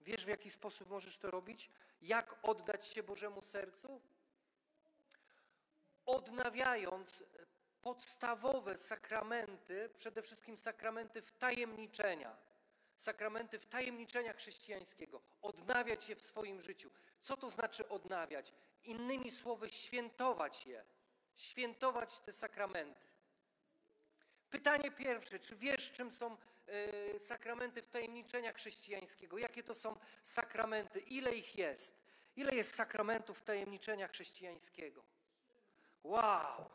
Wiesz, 0.00 0.24
w 0.24 0.28
jaki 0.28 0.50
sposób 0.50 0.88
możesz 0.88 1.18
to 1.18 1.30
robić? 1.30 1.70
Jak 2.02 2.36
oddać 2.42 2.86
się 2.86 3.02
Bożemu 3.02 3.42
sercu? 3.42 4.00
Odnawiając 6.06 7.24
podstawowe 7.82 8.76
sakramenty, 8.76 9.90
przede 9.96 10.22
wszystkim 10.22 10.58
sakramenty 10.58 11.22
wtajemniczenia, 11.22 12.36
sakramenty 12.96 13.58
wtajemniczenia 13.58 14.32
chrześcijańskiego, 14.32 15.20
odnawiać 15.42 16.08
je 16.08 16.16
w 16.16 16.20
swoim 16.20 16.62
życiu. 16.62 16.90
Co 17.20 17.36
to 17.36 17.50
znaczy 17.50 17.88
odnawiać? 17.88 18.52
Innymi 18.84 19.30
słowy, 19.30 19.68
świętować 19.68 20.66
je, 20.66 20.84
świętować 21.34 22.20
te 22.20 22.32
sakramenty. 22.32 23.06
Pytanie 24.50 24.90
pierwsze, 24.90 25.38
czy 25.38 25.56
wiesz, 25.56 25.92
czym 25.92 26.10
są 26.10 26.36
sakramenty 27.18 27.82
wtajemniczenia 27.82 28.52
chrześcijańskiego? 28.52 29.38
Jakie 29.38 29.62
to 29.62 29.74
są 29.74 29.96
sakramenty? 30.22 31.00
Ile 31.00 31.34
ich 31.34 31.58
jest? 31.58 32.00
Ile 32.36 32.54
jest 32.54 32.74
sakramentów 32.74 33.38
wtajemniczenia 33.38 34.08
chrześcijańskiego? 34.08 35.04
Wow! 36.04 36.70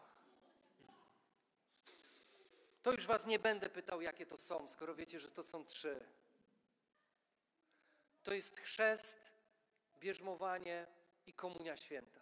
To 2.83 2.91
już 2.91 3.05
was 3.05 3.25
nie 3.25 3.39
będę 3.39 3.69
pytał, 3.69 4.01
jakie 4.01 4.25
to 4.25 4.37
są, 4.37 4.67
skoro 4.67 4.95
wiecie, 4.95 5.19
że 5.19 5.31
to 5.31 5.43
są 5.43 5.65
trzy. 5.65 6.05
To 8.23 8.33
jest 8.33 8.59
chrzest, 8.59 9.31
bierzmowanie 9.99 10.87
i 11.25 11.33
komunia 11.33 11.77
święta. 11.77 12.19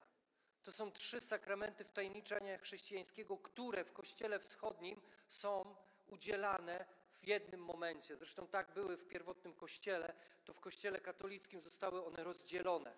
To 0.63 0.71
są 0.71 0.91
trzy 0.91 1.21
sakramenty 1.21 1.83
wtajemniczenia 1.83 2.57
chrześcijańskiego, 2.57 3.37
które 3.37 3.83
w 3.83 3.93
Kościele 3.93 4.39
Wschodnim 4.39 5.01
są 5.27 5.75
udzielane 6.07 6.85
w 7.13 7.27
jednym 7.27 7.65
momencie. 7.65 8.15
Zresztą 8.15 8.47
tak 8.47 8.73
były 8.73 8.97
w 8.97 9.07
pierwotnym 9.07 9.53
Kościele, 9.53 10.13
to 10.45 10.53
w 10.53 10.59
Kościele 10.59 10.99
katolickim 10.99 11.61
zostały 11.61 12.05
one 12.05 12.23
rozdzielone. 12.23 12.95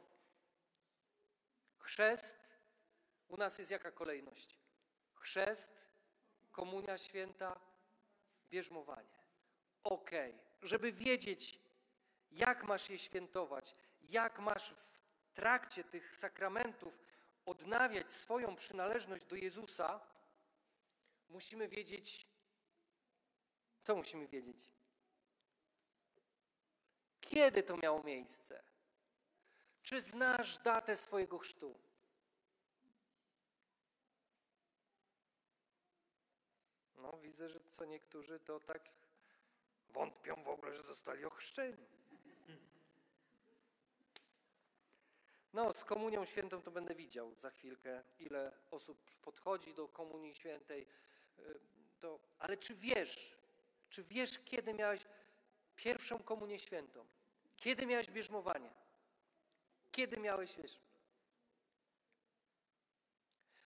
Chrzest, 1.78 2.58
u 3.28 3.38
nas 3.38 3.58
jest 3.58 3.72
jaka 3.72 3.92
kolejność? 3.92 4.58
Chrzest, 5.14 5.88
komunia 6.52 6.98
święta, 6.98 7.60
bierzmowanie. 8.50 9.18
Okej, 9.84 10.32
okay. 10.32 10.68
żeby 10.68 10.92
wiedzieć, 10.92 11.60
jak 12.32 12.64
masz 12.64 12.90
je 12.90 13.00
świętować, 13.00 13.76
jak 14.02 14.40
masz 14.40 14.74
w 14.74 15.02
trakcie 15.34 15.84
tych 15.84 16.16
sakramentów 16.16 17.04
odnawiać 17.46 18.12
swoją 18.12 18.56
przynależność 18.56 19.26
do 19.26 19.36
Jezusa, 19.36 20.00
musimy 21.30 21.68
wiedzieć, 21.68 22.28
co 23.86 23.96
musimy 23.96 24.28
wiedzieć? 24.28 24.70
Kiedy 27.22 27.64
to 27.64 27.78
miało 27.78 28.04
miejsce? 28.04 28.64
Czy 29.84 30.02
znasz 30.02 30.58
datę 30.58 30.98
swojego 30.98 31.38
chrztu? 31.38 31.80
No, 36.96 37.18
widzę, 37.18 37.50
że 37.50 37.60
co 37.70 37.86
niektórzy 37.86 38.40
to 38.40 38.60
tak 38.60 38.90
wątpią 39.90 40.44
w 40.44 40.48
ogóle, 40.48 40.74
że 40.74 40.84
zostali 40.84 41.26
ochrzczeni. 41.26 41.86
No, 45.54 45.74
z 45.74 45.84
komunią 45.84 46.26
świętą 46.26 46.62
to 46.62 46.72
będę 46.72 46.96
widział 46.96 47.36
za 47.36 47.50
chwilkę, 47.50 48.04
ile 48.20 48.52
osób 48.72 49.12
podchodzi 49.22 49.74
do 49.74 49.88
komunii 49.88 50.36
świętej. 50.36 50.88
Y, 51.40 51.60
To, 52.00 52.20
ale 52.40 52.58
czy 52.58 52.74
wiesz, 52.76 53.45
czy 53.90 54.04
wiesz, 54.04 54.40
kiedy 54.46 54.74
miałeś 54.74 55.06
pierwszą 55.76 56.20
komunię 56.20 56.60
świętą? 56.60 57.06
Kiedy 57.58 57.86
miałeś 57.86 58.12
bierzmowanie? 58.12 58.70
Kiedy 59.92 60.18
miałeś, 60.18 60.56
wiesz? 60.56 60.80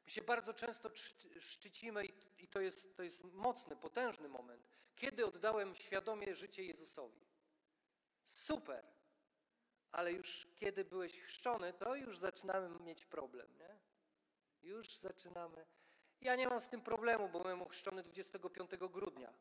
My 0.07 0.13
się 0.13 0.23
bardzo 0.23 0.55
często 0.55 0.91
szczycimy 1.41 2.05
i 2.39 2.49
to, 2.49 2.61
jest, 2.61 2.97
to 2.97 3.03
jest 3.03 3.25
mocny, 3.25 3.77
potężny 3.77 4.29
moment. 4.29 4.69
Kiedy 4.97 5.27
oddałem 5.27 5.75
świadomie 5.75 6.35
życie 6.35 6.65
Jezusowi? 6.65 7.21
Super. 8.25 8.85
Ale 9.93 10.13
już 10.13 10.49
kiedy 10.57 10.85
byłeś 10.85 11.21
chrzczony, 11.21 11.73
to 11.73 11.95
już 11.95 12.19
zaczynamy 12.19 12.81
mieć 12.81 13.05
problem, 13.07 13.59
nie? 13.59 13.79
Już 14.63 14.89
zaczynamy. 14.89 15.67
Ja 16.21 16.37
nie 16.37 16.49
mam 16.49 16.61
z 16.61 16.69
tym 16.69 16.81
problemu, 16.81 17.29
bo 17.29 17.41
byłem 17.41 17.69
chrzczony 17.69 18.03
25 18.03 18.71
grudnia 18.77 19.33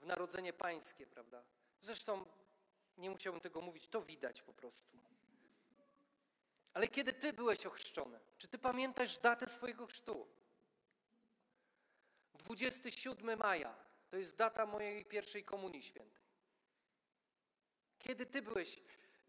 w 0.00 0.06
Narodzenie 0.06 0.52
Pańskie, 0.52 1.06
prawda? 1.06 1.42
Zresztą 1.80 2.26
nie 2.98 3.10
musiałbym 3.10 3.40
tego 3.40 3.60
mówić, 3.60 3.88
to 3.88 4.02
widać 4.02 4.42
po 4.42 4.54
prostu. 4.54 4.98
Ale 6.74 6.88
kiedy 6.88 7.12
ty 7.12 7.32
byłeś 7.32 7.66
ochrzczony? 7.66 8.20
Czy 8.38 8.48
ty 8.48 8.58
pamiętasz 8.58 9.18
datę 9.18 9.46
swojego 9.46 9.86
chrztu? 9.86 10.26
27 12.34 13.38
maja 13.38 13.74
to 14.10 14.16
jest 14.16 14.36
data 14.36 14.66
mojej 14.66 15.04
pierwszej 15.04 15.44
komunii 15.44 15.82
świętej. 15.82 16.24
Kiedy 17.98 18.26
ty 18.26 18.42
byłeś, 18.42 18.80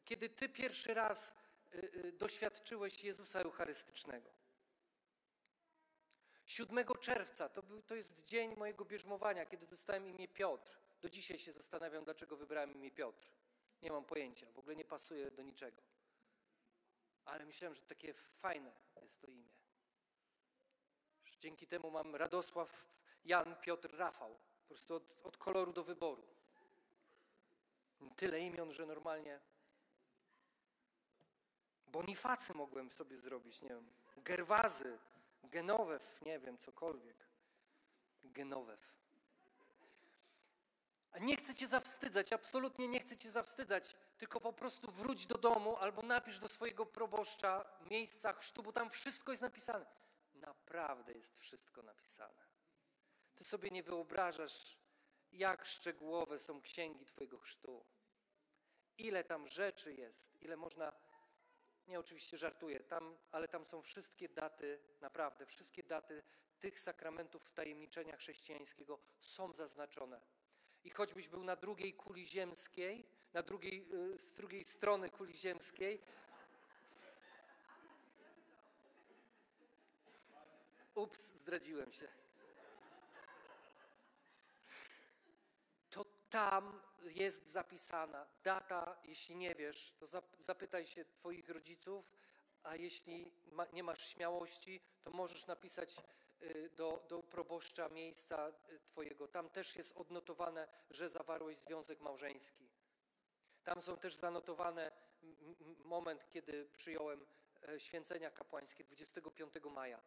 kiedy 0.05 0.29
ty 0.29 0.49
pierwszy 0.49 0.93
raz 0.93 1.33
y, 1.73 1.77
y, 1.77 2.11
doświadczyłeś 2.11 3.03
Jezusa 3.03 3.39
Eucharystycznego? 3.39 4.29
7 6.45 6.85
czerwca 6.99 7.49
to, 7.49 7.63
był, 7.63 7.81
to 7.81 7.95
jest 7.95 8.23
dzień 8.23 8.55
mojego 8.55 8.85
bierzmowania, 8.85 9.45
kiedy 9.45 9.67
dostałem 9.67 10.07
imię 10.07 10.27
Piotr. 10.27 10.79
Do 11.01 11.09
dzisiaj 11.09 11.39
się 11.39 11.53
zastanawiam, 11.53 12.03
dlaczego 12.03 12.37
wybrałem 12.37 12.73
imię 12.73 12.91
Piotr. 12.91 13.27
Nie 13.81 13.91
mam 13.91 14.05
pojęcia, 14.05 14.51
w 14.51 14.59
ogóle 14.59 14.75
nie 14.75 14.85
pasuje 14.85 15.31
do 15.31 15.41
niczego. 15.41 15.81
Ale 17.25 17.45
myślałem, 17.45 17.75
że 17.75 17.81
takie 17.81 18.13
fajne 18.13 18.71
jest 19.01 19.21
to 19.21 19.27
imię. 19.27 19.49
Że 21.25 21.39
dzięki 21.39 21.67
temu 21.67 21.91
mam 21.91 22.15
Radosław, 22.15 22.97
Jan, 23.25 23.55
Piotr, 23.61 23.97
Rafał. 23.97 24.39
Po 24.61 24.67
prostu 24.67 24.95
od, 24.95 25.13
od 25.23 25.37
koloru 25.37 25.73
do 25.73 25.83
wyboru. 25.83 26.23
Tyle 28.15 28.39
imion, 28.39 28.73
że 28.73 28.85
normalnie. 28.85 29.39
Bonifacy 31.87 32.53
mogłem 32.53 32.91
sobie 32.91 33.17
zrobić, 33.17 33.61
nie 33.61 33.69
wiem. 33.69 33.93
Gerwazy, 34.17 34.99
Genowew, 35.45 36.21
nie 36.21 36.39
wiem, 36.39 36.57
cokolwiek. 36.57 37.27
Genowew. 38.23 38.95
A 41.11 41.19
nie 41.19 41.37
chcę 41.37 41.55
cię 41.55 41.67
zawstydzać, 41.67 42.33
absolutnie 42.33 42.87
nie 42.87 42.99
chcę 42.99 43.17
cię 43.17 43.31
zawstydzać, 43.31 43.95
tylko 44.17 44.41
po 44.41 44.53
prostu 44.53 44.91
wróć 44.91 45.25
do 45.25 45.37
domu 45.37 45.77
albo 45.77 46.01
napisz 46.01 46.39
do 46.39 46.47
swojego 46.47 46.85
proboszcza 46.85 47.65
miejsca 47.89 48.33
chrztu, 48.33 48.63
bo 48.63 48.71
tam 48.71 48.89
wszystko 48.89 49.31
jest 49.31 49.41
napisane. 49.41 49.85
Naprawdę 50.33 51.13
jest 51.13 51.39
wszystko 51.39 51.83
napisane. 51.83 52.45
Ty 53.35 53.45
sobie 53.45 53.71
nie 53.71 53.83
wyobrażasz, 53.83 54.77
jak 55.31 55.65
szczegółowe 55.65 56.39
są 56.39 56.61
księgi 56.61 57.05
Twojego 57.05 57.37
chrztu. 57.37 57.85
Ile 58.97 59.23
tam 59.23 59.47
rzeczy 59.47 59.93
jest, 59.93 60.41
ile 60.41 60.57
można. 60.57 60.93
Nie, 61.87 61.99
oczywiście 61.99 62.37
żartuję, 62.37 62.79
tam, 62.79 63.17
ale 63.31 63.47
tam 63.47 63.65
są 63.65 63.81
wszystkie 63.81 64.29
daty, 64.29 64.79
naprawdę, 65.01 65.45
wszystkie 65.45 65.83
daty 65.83 66.23
tych 66.59 66.79
sakramentów 66.79 67.43
wtajemniczenia 67.43 68.17
chrześcijańskiego 68.17 68.99
są 69.21 69.53
zaznaczone. 69.53 70.21
I 70.83 70.89
choćbyś 70.89 71.27
był 71.27 71.43
na 71.43 71.55
drugiej 71.55 71.93
kuli 71.93 72.25
ziemskiej, 72.25 73.07
na 73.33 73.43
drugiej, 73.43 73.87
y, 73.93 74.17
z 74.17 74.29
drugiej 74.31 74.63
strony 74.63 75.09
kuli 75.09 75.37
ziemskiej, 75.37 76.01
ups, 80.95 81.33
zdradziłem 81.33 81.91
się. 81.91 82.07
To 85.89 86.05
tam 86.29 86.81
jest 87.01 87.47
zapisana 87.47 88.27
data, 88.43 88.99
jeśli 89.03 89.35
nie 89.35 89.55
wiesz, 89.55 89.93
to 89.93 90.05
zap- 90.05 90.35
zapytaj 90.39 90.85
się 90.85 91.05
Twoich 91.05 91.49
rodziców, 91.49 92.11
a 92.63 92.75
jeśli 92.75 93.31
ma, 93.45 93.65
nie 93.73 93.83
masz 93.83 94.07
śmiałości, 94.07 94.81
to 95.03 95.11
możesz 95.11 95.47
napisać 95.47 95.95
y, 96.41 96.69
do, 96.75 97.05
do 97.09 97.23
proboszcza 97.23 97.89
miejsca 97.89 98.51
y, 98.69 98.79
Twojego. 98.79 99.27
Tam 99.27 99.49
też 99.49 99.75
jest 99.75 99.97
odnotowane, 99.97 100.67
że 100.89 101.09
zawarłeś 101.09 101.57
związek 101.57 102.01
małżeński. 102.01 102.69
Tam 103.63 103.81
są 103.81 103.97
też 103.97 104.15
zanotowane 104.15 104.91
moment, 105.83 106.29
kiedy 106.29 106.65
przyjąłem 106.65 107.25
e, 107.67 107.79
święcenia 107.79 108.31
kapłańskie 108.31 108.83
25 108.83 109.53
maja. 109.71 110.01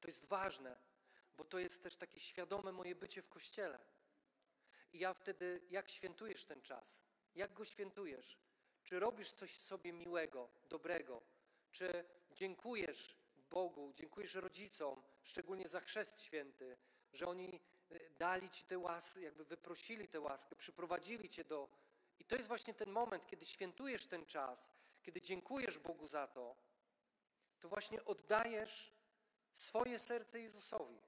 To 0.00 0.08
jest 0.08 0.26
ważne, 0.26 0.76
bo 1.36 1.44
to 1.44 1.58
jest 1.58 1.82
też 1.82 1.96
takie 1.96 2.20
świadome 2.20 2.72
moje 2.72 2.94
bycie 2.94 3.22
w 3.22 3.28
kościele. 3.28 3.78
I 4.92 4.98
ja 4.98 5.14
wtedy, 5.14 5.60
jak 5.70 5.90
świętujesz 5.90 6.44
ten 6.44 6.62
czas? 6.62 7.02
Jak 7.34 7.52
go 7.52 7.64
świętujesz? 7.64 8.38
Czy 8.84 9.00
robisz 9.00 9.32
coś 9.32 9.58
sobie 9.58 9.92
miłego, 9.92 10.48
dobrego? 10.68 11.22
Czy 11.70 12.04
dziękujesz 12.30 13.16
Bogu, 13.36 13.92
dziękujesz 13.94 14.34
rodzicom, 14.34 15.02
szczególnie 15.22 15.68
za 15.68 15.80
chrzest 15.80 16.20
święty, 16.20 16.76
że 17.12 17.26
oni 17.26 17.60
y, 17.92 18.10
dali 18.18 18.50
ci 18.50 18.64
tę 18.64 18.78
łaskę, 18.78 19.20
jakby 19.20 19.44
wyprosili 19.44 20.08
tę 20.08 20.20
łaskę, 20.20 20.56
przyprowadzili 20.56 21.28
cię 21.28 21.44
do. 21.44 21.68
I 22.18 22.24
to 22.24 22.36
jest 22.36 22.48
właśnie 22.48 22.74
ten 22.74 22.90
moment, 22.90 23.26
kiedy 23.26 23.44
świętujesz 23.44 24.06
ten 24.06 24.26
czas, 24.26 24.70
kiedy 25.02 25.20
dziękujesz 25.20 25.78
Bogu 25.78 26.06
za 26.06 26.26
to, 26.26 26.56
to 27.60 27.68
właśnie 27.68 28.04
oddajesz 28.04 28.92
swoje 29.54 29.98
serce 29.98 30.40
Jezusowi. 30.40 31.00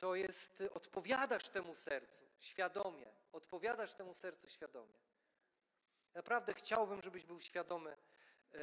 To 0.00 0.14
jest, 0.14 0.60
y, 0.60 0.72
odpowiadasz 0.72 1.48
temu 1.48 1.74
sercu 1.74 2.24
świadomie, 2.38 3.12
odpowiadasz 3.32 3.94
temu 3.94 4.14
sercu 4.14 4.48
świadomie. 4.48 4.98
Naprawdę 6.14 6.54
chciałbym, 6.54 7.02
żebyś 7.02 7.24
był 7.24 7.40
świadomy 7.40 7.90
e, 7.90 8.58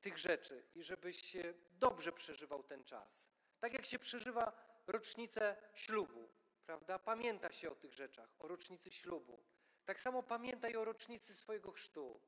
tych 0.00 0.18
rzeczy 0.18 0.62
i 0.74 0.82
żebyś 0.82 1.36
dobrze 1.70 2.12
przeżywał 2.12 2.62
ten 2.62 2.84
czas. 2.84 3.28
Tak 3.60 3.72
jak 3.72 3.86
się 3.86 3.98
przeżywa 3.98 4.52
rocznicę 4.86 5.56
ślubu, 5.74 6.28
prawda? 6.66 6.98
Pamięta 6.98 7.52
się 7.52 7.70
o 7.70 7.74
tych 7.74 7.94
rzeczach, 7.94 8.28
o 8.38 8.48
rocznicy 8.48 8.90
ślubu. 8.90 9.44
Tak 9.84 10.00
samo 10.00 10.22
pamiętaj 10.22 10.76
o 10.76 10.84
rocznicy 10.84 11.34
swojego 11.34 11.72
chrztu. 11.72 12.20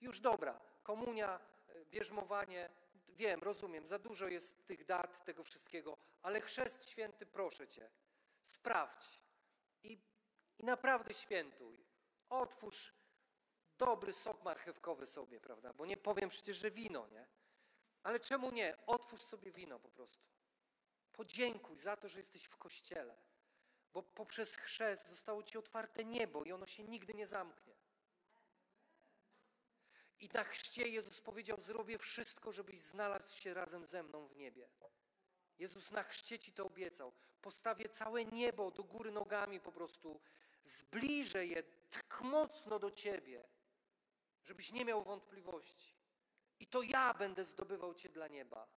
Już 0.00 0.20
dobra, 0.20 0.60
komunia, 0.82 1.40
e, 1.68 1.84
bierzmowanie, 1.84 2.70
wiem, 3.18 3.42
rozumiem, 3.42 3.86
za 3.86 3.98
dużo 3.98 4.28
jest 4.28 4.66
tych 4.66 4.84
dat, 4.84 5.24
tego 5.24 5.44
wszystkiego, 5.44 5.98
ale 6.22 6.40
chrzest 6.40 6.90
święty, 6.90 7.26
proszę 7.26 7.68
cię, 7.68 7.90
sprawdź 8.42 9.20
i, 9.82 9.98
i 10.58 10.64
naprawdę 10.64 11.14
świętuj. 11.14 11.84
Otwórz 12.28 12.94
dobry 13.78 14.12
sok 14.12 14.44
marchewkowy 14.44 15.06
sobie, 15.06 15.40
prawda? 15.40 15.72
Bo 15.72 15.86
nie 15.86 15.96
powiem 15.96 16.28
przecież, 16.28 16.56
że 16.56 16.70
wino, 16.70 17.08
nie? 17.08 17.26
Ale 18.02 18.20
czemu 18.20 18.50
nie? 18.50 18.76
Otwórz 18.86 19.20
sobie 19.20 19.52
wino 19.52 19.78
po 19.78 19.88
prostu. 19.88 20.28
Podziękuj 21.12 21.78
za 21.78 21.96
to, 21.96 22.08
że 22.08 22.18
jesteś 22.18 22.44
w 22.44 22.56
kościele, 22.56 23.18
bo 23.92 24.02
poprzez 24.02 24.56
chrzest 24.56 25.08
zostało 25.08 25.42
ci 25.42 25.58
otwarte 25.58 26.04
niebo 26.04 26.44
i 26.44 26.52
ono 26.52 26.66
się 26.66 26.84
nigdy 26.84 27.14
nie 27.14 27.26
zamknie. 27.26 27.67
I 30.20 30.28
na 30.28 30.44
chrzcie 30.44 30.88
Jezus 30.88 31.20
powiedział: 31.20 31.60
Zrobię 31.60 31.98
wszystko, 31.98 32.52
żebyś 32.52 32.80
znalazł 32.80 33.40
się 33.40 33.54
razem 33.54 33.84
ze 33.84 34.02
mną 34.02 34.26
w 34.26 34.36
niebie. 34.36 34.68
Jezus 35.58 35.90
na 35.90 36.02
chrzcie 36.02 36.38
ci 36.38 36.52
to 36.52 36.66
obiecał. 36.66 37.12
Postawię 37.42 37.88
całe 37.88 38.24
niebo 38.24 38.70
do 38.70 38.84
góry 38.84 39.10
nogami 39.10 39.60
po 39.60 39.72
prostu. 39.72 40.20
Zbliżę 40.62 41.46
je 41.46 41.62
tak 41.90 42.20
mocno 42.20 42.78
do 42.78 42.90
ciebie, 42.90 43.48
żebyś 44.44 44.72
nie 44.72 44.84
miał 44.84 45.02
wątpliwości. 45.04 45.94
I 46.60 46.66
to 46.66 46.82
ja 46.82 47.14
będę 47.14 47.44
zdobywał 47.44 47.94
cię 47.94 48.08
dla 48.08 48.28
nieba. 48.28 48.68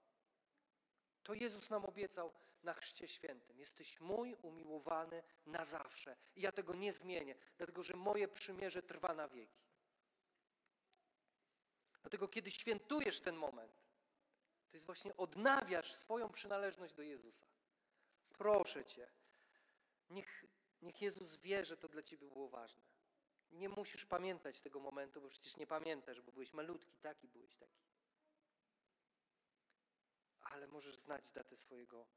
To 1.23 1.33
Jezus 1.33 1.69
nam 1.69 1.85
obiecał 1.85 2.33
na 2.63 2.73
chrzcie 2.73 3.07
świętym. 3.07 3.59
Jesteś 3.59 3.99
mój 3.99 4.35
umiłowany 4.41 5.23
na 5.45 5.65
zawsze. 5.65 6.17
I 6.35 6.41
ja 6.41 6.51
tego 6.51 6.75
nie 6.75 6.93
zmienię, 6.93 7.35
dlatego 7.57 7.83
że 7.83 7.93
moje 7.93 8.27
przymierze 8.27 8.81
trwa 8.81 9.13
na 9.13 9.27
wieki. 9.27 9.70
Dlatego 12.01 12.27
kiedy 12.27 12.51
świętujesz 12.51 13.19
ten 13.19 13.35
moment, 13.35 13.73
to 14.69 14.75
jest 14.75 14.85
właśnie 14.85 15.17
odnawiasz 15.17 15.93
swoją 15.93 16.29
przynależność 16.29 16.93
do 16.93 17.01
Jezusa. 17.01 17.45
proszę 18.37 18.85
Cię, 18.85 19.07
niech, 20.09 20.45
niech 20.81 21.01
Jezus 21.01 21.35
wie, 21.35 21.65
że 21.65 21.77
to 21.77 21.87
dla 21.87 22.03
Ciebie 22.03 22.27
było 22.27 22.49
ważne. 22.49 22.81
Nie 23.51 23.69
musisz 23.69 24.05
pamiętać 24.05 24.61
tego 24.61 24.79
momentu, 24.79 25.21
bo 25.21 25.27
przecież 25.27 25.57
nie 25.57 25.67
pamiętasz, 25.67 26.21
bo 26.21 26.31
byłeś 26.31 26.53
malutki, 26.53 26.97
taki 26.97 27.27
byłeś 27.27 27.55
taki. 27.55 27.81
Ale 30.41 30.67
możesz 30.67 30.97
znać 30.97 31.31
datę 31.31 31.57
swojego, 31.57 32.07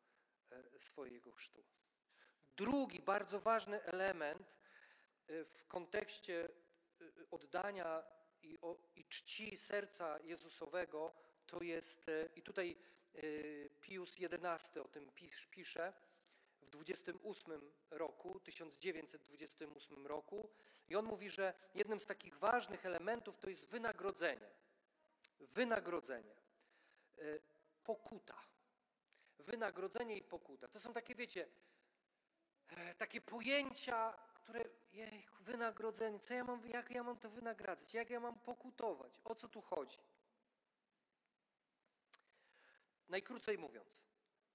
e, 0.50 0.80
swojego 0.80 1.32
chrztu. 1.32 1.64
Drugi 2.56 3.02
bardzo 3.02 3.40
ważny 3.40 3.82
element 3.82 4.56
e, 5.26 5.44
w 5.44 5.66
kontekście 5.66 6.48
e, 7.00 7.04
oddania 7.30 8.04
i, 8.44 8.58
o, 8.60 8.76
i 8.96 9.04
czci 9.04 9.56
serca 9.56 10.18
Jezusowego 10.18 11.14
to 11.46 11.62
jest, 11.62 12.06
i 12.36 12.42
tutaj 12.42 12.76
Pius 13.80 14.16
XI 14.20 14.80
o 14.80 14.88
tym 14.88 15.10
pisze, 15.50 15.92
w 16.62 16.70
28 16.70 17.72
roku, 17.90 18.40
1928 18.40 20.06
roku 20.06 20.50
i 20.88 20.96
on 20.96 21.04
mówi, 21.04 21.30
że 21.30 21.54
jednym 21.74 22.00
z 22.00 22.06
takich 22.06 22.38
ważnych 22.38 22.86
elementów 22.86 23.38
to 23.38 23.48
jest 23.48 23.68
wynagrodzenie. 23.68 24.50
Wynagrodzenie. 25.40 26.34
Pokuta. 27.84 28.38
Wynagrodzenie 29.38 30.16
i 30.16 30.22
pokuta. 30.22 30.68
To 30.68 30.80
są 30.80 30.92
takie, 30.92 31.14
wiecie, 31.14 31.48
E, 32.68 32.94
takie 32.94 33.20
pojęcia, 33.20 34.14
które, 34.44 34.64
jej, 34.92 35.26
wynagrodzenie, 35.40 36.20
co 36.20 36.34
ja 36.34 36.44
mam, 36.44 36.66
jak 36.66 36.90
ja 36.90 37.02
mam 37.02 37.18
to 37.18 37.30
wynagradzać, 37.30 37.94
jak 37.94 38.10
ja 38.10 38.20
mam 38.20 38.38
pokutować, 38.38 39.20
o 39.24 39.34
co 39.34 39.48
tu 39.48 39.62
chodzi? 39.62 39.98
Najkrócej 43.08 43.58
mówiąc, 43.58 44.02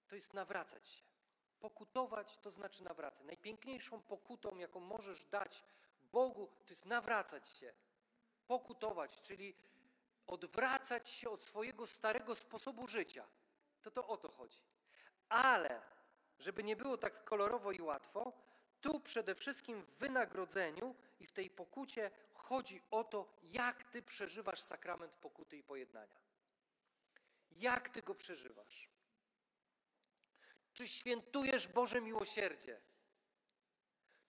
to 0.08 0.16
jest 0.16 0.34
nawracać 0.34 0.88
się. 0.88 1.04
Pokutować 1.60 2.38
to 2.38 2.52
znaczy 2.52 2.84
nawracać. 2.84 3.26
Najpiękniejszą 3.26 4.02
pokutą, 4.02 4.58
jaką 4.58 4.80
możesz 4.80 5.26
dać 5.26 5.64
Bogu, 6.02 6.48
to 6.66 6.70
jest 6.70 6.86
nawracać 6.86 7.50
się. 7.50 7.74
Pokutować, 8.48 9.22
czyli 9.22 9.56
odwracać 10.28 11.10
się 11.10 11.30
od 11.30 11.44
swojego 11.44 11.88
starego 11.88 12.36
sposobu 12.36 12.88
życia. 12.88 13.28
To 13.82 13.92
to 13.92 14.08
o 14.08 14.18
to 14.18 14.32
chodzi. 14.32 14.62
Ale 15.30 15.82
żeby 16.40 16.64
nie 16.64 16.76
było 16.76 16.98
tak 16.98 17.24
kolorowo 17.24 17.72
i 17.72 17.82
łatwo, 17.82 18.49
tu 18.82 19.00
przede 19.00 19.36
wszystkim 19.36 19.82
w 19.82 19.92
wynagrodzeniu 19.98 20.96
i 21.20 21.28
w 21.28 21.32
tej 21.32 21.50
pokucie 21.50 22.12
chodzi 22.34 22.82
o 22.92 23.04
to, 23.04 23.34
jak 23.44 23.84
ty 23.84 24.02
przeżywasz 24.02 24.62
sakrament 24.62 25.16
pokuty 25.16 25.58
i 25.58 25.64
pojednania. 25.64 26.20
Jak 27.52 27.90
ty 27.90 28.02
go 28.02 28.16
przeżywasz? 28.16 28.90
Czy 30.74 30.88
świętujesz 30.88 31.68
Boże 31.68 32.02
miłosierdzie? 32.02 32.82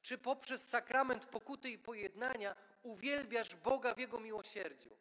Czy 0.02 0.18
poprzez 0.18 0.70
sakrament 0.70 1.26
pokuty 1.26 1.70
i 1.70 1.78
pojednania 1.78 2.56
uwielbiasz 2.84 3.56
Boga 3.56 3.94
w 3.96 4.00
Jego 4.00 4.20
miłosierdziu? 4.20 4.98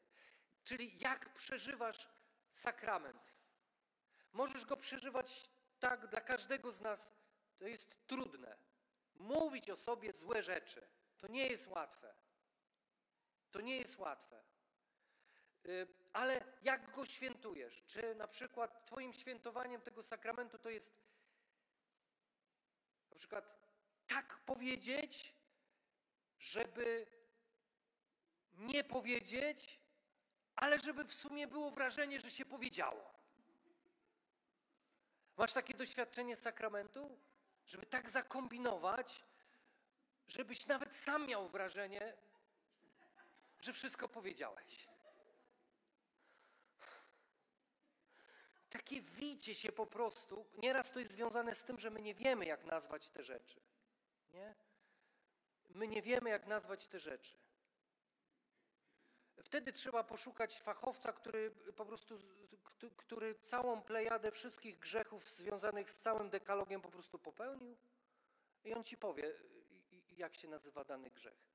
Czyli 0.65 0.99
jak 0.99 1.35
przeżywasz 1.35 2.09
sakrament? 2.51 3.33
Możesz 4.33 4.67
go 4.67 4.77
przeżywać 4.77 5.51
tak 5.81 6.07
dla 6.07 6.21
każdego 6.21 6.73
z 6.73 6.81
nas 6.81 7.13
to 7.59 7.67
jest 7.67 8.07
trudne. 8.07 8.57
O 9.71 9.77
sobie 9.77 10.13
złe 10.13 10.43
rzeczy 10.43 10.89
to 11.19 11.27
nie 11.27 11.47
jest 11.47 11.67
łatwe. 11.67 12.15
To 13.51 13.61
nie 13.61 13.77
jest 13.77 13.99
łatwe. 13.99 14.43
Y, 15.67 15.87
ale 16.13 16.45
jak 16.63 16.91
go 16.91 17.07
świętujesz? 17.07 17.83
Czy 17.87 18.15
na 18.15 18.29
przykład 18.29 18.87
Twoim 18.87 19.13
świętowaniem 19.13 19.81
tego 19.81 20.03
sakramentu 20.03 20.59
to 20.59 20.71
jest 20.71 21.03
na 23.11 23.17
przykład 23.17 23.59
tak 24.07 24.39
powiedzieć, 24.39 25.35
żeby 26.39 27.07
nie 28.53 28.85
powiedzieć, 28.85 29.81
ale 30.57 30.79
żeby 30.79 31.05
w 31.05 31.15
sumie 31.15 31.47
było 31.47 31.71
wrażenie, 31.71 32.21
że 32.21 32.31
się 32.31 32.45
powiedziało. 32.45 33.15
Masz 35.37 35.53
takie 35.53 35.75
doświadczenie 35.75 36.37
sakramentu? 36.37 37.19
Żeby 37.67 37.87
tak 37.87 38.11
zakombinować, 38.11 39.25
żebyś 40.29 40.67
nawet 40.67 40.97
sam 40.97 41.27
miał 41.27 41.49
wrażenie, 41.49 42.17
że 43.61 43.73
wszystko 43.73 44.09
powiedziałeś. 44.09 44.89
Takie 48.71 49.01
wicie 49.01 49.55
się 49.55 49.73
po 49.73 49.87
prostu, 49.87 50.47
nieraz 50.57 50.93
to 50.93 51.01
jest 51.01 51.13
związane 51.13 51.55
z 51.55 51.65
tym, 51.65 51.79
że 51.79 51.91
my 51.91 52.03
nie 52.03 52.15
wiemy, 52.15 52.47
jak 52.47 52.65
nazwać 52.65 53.11
te 53.11 53.23
rzeczy. 53.23 53.61
Nie? 54.33 54.55
My 55.69 55.89
nie 55.89 56.03
wiemy, 56.03 56.31
jak 56.31 56.47
nazwać 56.47 56.87
te 56.87 56.99
rzeczy. 56.99 57.35
Wtedy 59.43 59.73
trzeba 59.73 60.05
poszukać 60.05 60.61
fachowca, 60.61 61.13
który 61.13 61.51
po 61.51 61.87
prostu, 61.87 62.19
który 62.97 63.35
całą 63.35 63.83
plejadę 63.83 64.31
wszystkich 64.31 64.79
grzechów 64.79 65.31
związanych 65.31 65.91
z 65.91 65.99
całym 65.99 66.31
dekalogiem 66.31 66.81
po 66.81 66.91
prostu 66.91 67.19
popełnił 67.19 67.77
i 68.65 68.75
on 68.75 68.85
ci 68.85 68.97
powie, 68.97 69.35
jak 70.19 70.35
się 70.35 70.49
nazywa 70.49 70.85
dany 70.85 71.11
grzech. 71.11 71.49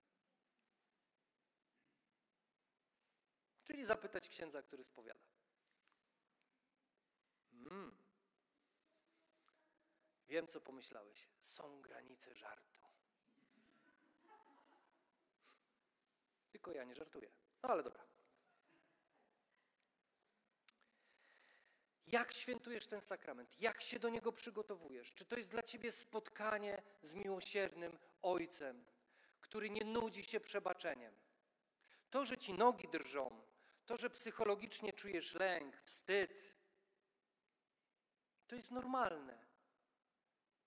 Czyli 3.64 3.86
zapytać 3.86 4.30
księdza, 4.30 4.62
który 4.62 4.84
spowiada. 4.84 5.24
Hmm. 7.52 7.98
Wiem, 10.28 10.48
co 10.48 10.62
pomyślałeś. 10.62 11.30
Są 11.40 11.82
granice 11.82 12.36
żartu. 12.36 12.84
Tylko 16.52 16.72
ja 16.72 16.84
nie 16.84 16.96
żartuję. 16.96 17.32
No 17.64 17.70
ale 17.70 17.84
dobra. 17.84 18.04
Jak 22.08 22.34
świętujesz 22.34 22.88
ten 22.88 23.02
sakrament? 23.02 23.62
Jak 23.62 23.82
się 23.82 24.00
do 24.00 24.10
niego 24.10 24.32
przygotowujesz? 24.32 25.14
Czy 25.14 25.26
to 25.26 25.38
jest 25.38 25.52
dla 25.52 25.64
ciebie 25.64 25.92
spotkanie 25.92 26.84
z 27.02 27.14
miłosiernym 27.14 28.00
Ojcem, 28.24 28.86
który 29.42 29.70
nie 29.70 29.86
nudzi 29.86 30.24
się 30.24 30.40
przebaczeniem? 30.40 31.14
To, 32.10 32.26
że 32.26 32.38
ci 32.38 32.54
nogi 32.54 32.88
drżą, 32.88 33.42
to, 33.86 33.98
że 33.98 34.10
psychologicznie 34.10 34.94
czujesz 34.94 35.34
lęk, 35.34 35.82
wstyd, 35.82 36.56
to 38.48 38.56
jest 38.56 38.72
normalne. 38.72 39.46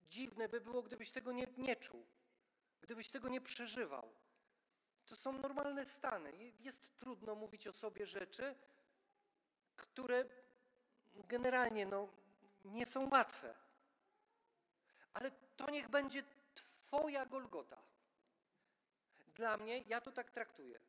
Dziwne 0.02 0.48
by 0.48 0.60
było, 0.60 0.82
gdybyś 0.82 1.10
tego 1.10 1.32
nie, 1.32 1.46
nie 1.56 1.76
czuł, 1.76 2.06
gdybyś 2.80 3.08
tego 3.08 3.28
nie 3.28 3.40
przeżywał. 3.40 4.14
To 5.06 5.16
są 5.16 5.32
normalne 5.32 5.86
stany. 5.86 6.32
Jest 6.58 6.96
trudno 6.96 7.34
mówić 7.34 7.66
o 7.66 7.72
sobie 7.72 8.06
rzeczy, 8.06 8.54
które 9.76 10.24
generalnie 11.14 11.86
no, 11.86 12.08
nie 12.64 12.86
są 12.86 13.10
łatwe. 13.10 13.54
Ale 15.12 15.30
to 15.30 15.70
niech 15.70 15.88
będzie 15.88 16.22
Twoja 16.98 17.26
Golgota. 17.26 17.82
Dla 19.34 19.56
mnie, 19.56 19.84
ja 19.86 20.00
to 20.00 20.12
tak 20.12 20.30
traktuję. 20.30 20.80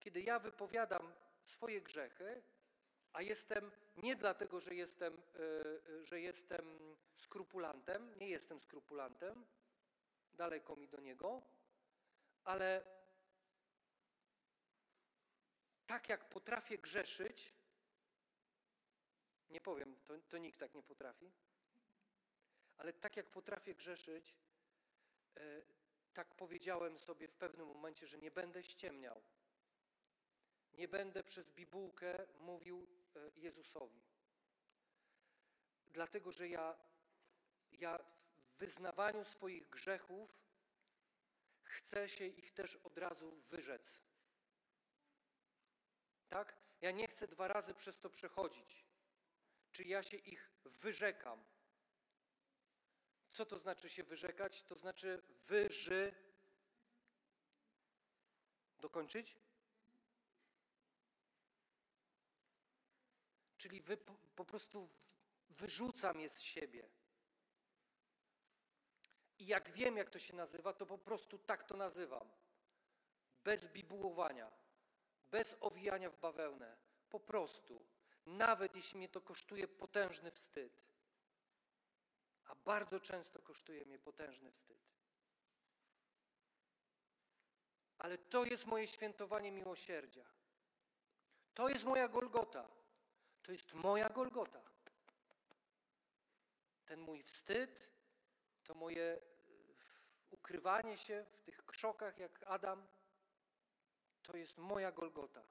Kiedy 0.00 0.22
ja 0.22 0.38
wypowiadam 0.38 1.14
swoje 1.42 1.82
grzechy, 1.82 2.42
a 3.12 3.22
jestem 3.22 3.70
nie 3.96 4.16
dlatego, 4.16 4.60
że 4.60 4.74
jestem, 4.74 5.22
yy, 5.34 6.06
że 6.06 6.20
jestem 6.20 6.96
skrupulantem, 7.14 8.18
nie 8.18 8.28
jestem 8.28 8.60
skrupulantem, 8.60 9.46
daleko 10.32 10.76
mi 10.76 10.88
do 10.88 11.00
niego, 11.00 11.42
ale 12.44 12.84
tak 15.86 16.08
jak 16.08 16.28
potrafię 16.28 16.78
grzeszyć, 16.78 17.54
nie 19.50 19.60
powiem, 19.60 19.96
to, 20.04 20.14
to 20.28 20.38
nikt 20.38 20.60
tak 20.60 20.74
nie 20.74 20.82
potrafi, 20.82 21.32
ale 22.76 22.92
tak 22.92 23.16
jak 23.16 23.30
potrafię 23.30 23.74
grzeszyć, 23.74 24.30
e, 24.30 24.43
tak 26.14 26.34
powiedziałem 26.34 26.98
sobie 26.98 27.28
w 27.28 27.34
pewnym 27.34 27.66
momencie, 27.66 28.06
że 28.06 28.18
nie 28.18 28.30
będę 28.30 28.62
ściemniał. 28.62 29.22
Nie 30.74 30.88
będę 30.88 31.24
przez 31.24 31.50
bibułkę 31.50 32.26
mówił 32.38 32.88
e, 33.16 33.30
Jezusowi. 33.36 34.02
Dlatego, 35.86 36.32
że 36.32 36.48
ja, 36.48 36.76
ja 37.72 37.98
w 38.36 38.58
wyznawaniu 38.58 39.24
swoich 39.24 39.68
grzechów 39.68 40.44
chcę 41.62 42.08
się 42.08 42.26
ich 42.26 42.52
też 42.52 42.76
od 42.76 42.98
razu 42.98 43.30
wyrzec. 43.30 44.02
Tak? 46.28 46.56
Ja 46.80 46.90
nie 46.90 47.08
chcę 47.08 47.28
dwa 47.28 47.48
razy 47.48 47.74
przez 47.74 48.00
to 48.00 48.10
przechodzić. 48.10 48.84
Czy 49.72 49.84
ja 49.84 50.02
się 50.02 50.16
ich 50.16 50.50
wyrzekam? 50.64 51.44
Co 53.34 53.46
to 53.46 53.58
znaczy 53.58 53.90
się 53.90 54.02
wyrzekać? 54.02 54.62
To 54.62 54.74
znaczy 54.74 55.22
wyży. 55.28 56.14
Dokończyć? 58.78 59.36
Czyli 63.56 63.80
wy, 63.80 63.96
po, 64.36 64.44
prostu 64.44 64.88
wyrzucam 65.48 66.20
je 66.20 66.28
z 66.28 66.40
siebie. 66.40 66.88
I 69.38 69.46
jak 69.46 69.70
wiem, 69.72 69.96
jak 69.96 70.10
to 70.10 70.18
się 70.18 70.34
nazywa, 70.34 70.72
to 70.72 70.86
po 70.86 70.98
prostu 70.98 71.38
tak 71.38 71.64
to 71.64 71.76
nazywam. 71.76 72.28
Bez 73.44 73.66
bibułowania, 73.66 74.52
bez 75.30 75.56
owijania 75.60 76.10
w 76.10 76.20
bawełnę. 76.20 76.76
Po 77.10 77.20
prostu. 77.20 77.86
Nawet 78.26 78.76
jeśli 78.76 78.98
mnie 78.98 79.08
to 79.08 79.20
kosztuje 79.20 79.68
potężny 79.68 80.30
wstyd. 80.30 80.84
A 82.44 82.54
bardzo 82.54 83.00
często 83.00 83.42
kosztuje 83.42 83.84
mnie 83.84 83.98
potężny 83.98 84.52
wstyd. 84.52 84.78
Ale 87.98 88.18
to 88.18 88.44
jest 88.44 88.66
moje 88.66 88.86
świętowanie 88.86 89.52
miłosierdzia. 89.52 90.24
To 91.54 91.68
jest 91.68 91.84
moja 91.84 92.08
Golgota. 92.08 92.68
To 93.42 93.52
jest 93.52 93.72
moja 93.72 94.10
Golgota. 94.10 94.60
Ten 96.84 97.00
mój 97.00 97.22
wstyd, 97.22 97.90
to 98.64 98.74
moje 98.74 99.02
e, 99.02 99.20
ukrywanie 100.30 100.98
się 100.98 101.26
w 101.32 101.42
tych 101.42 101.64
krzokach 101.66 102.18
jak 102.18 102.42
Adam, 102.46 102.86
to 104.22 104.36
jest 104.36 104.58
moja 104.58 104.92
Golgota. 104.92 105.42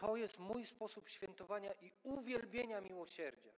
To 0.00 0.16
jest 0.16 0.38
mój 0.38 0.66
sposób 0.66 1.08
świętowania 1.08 1.72
i 1.72 1.92
uwielbienia 2.02 2.80
miłosierdzia. 2.80 3.52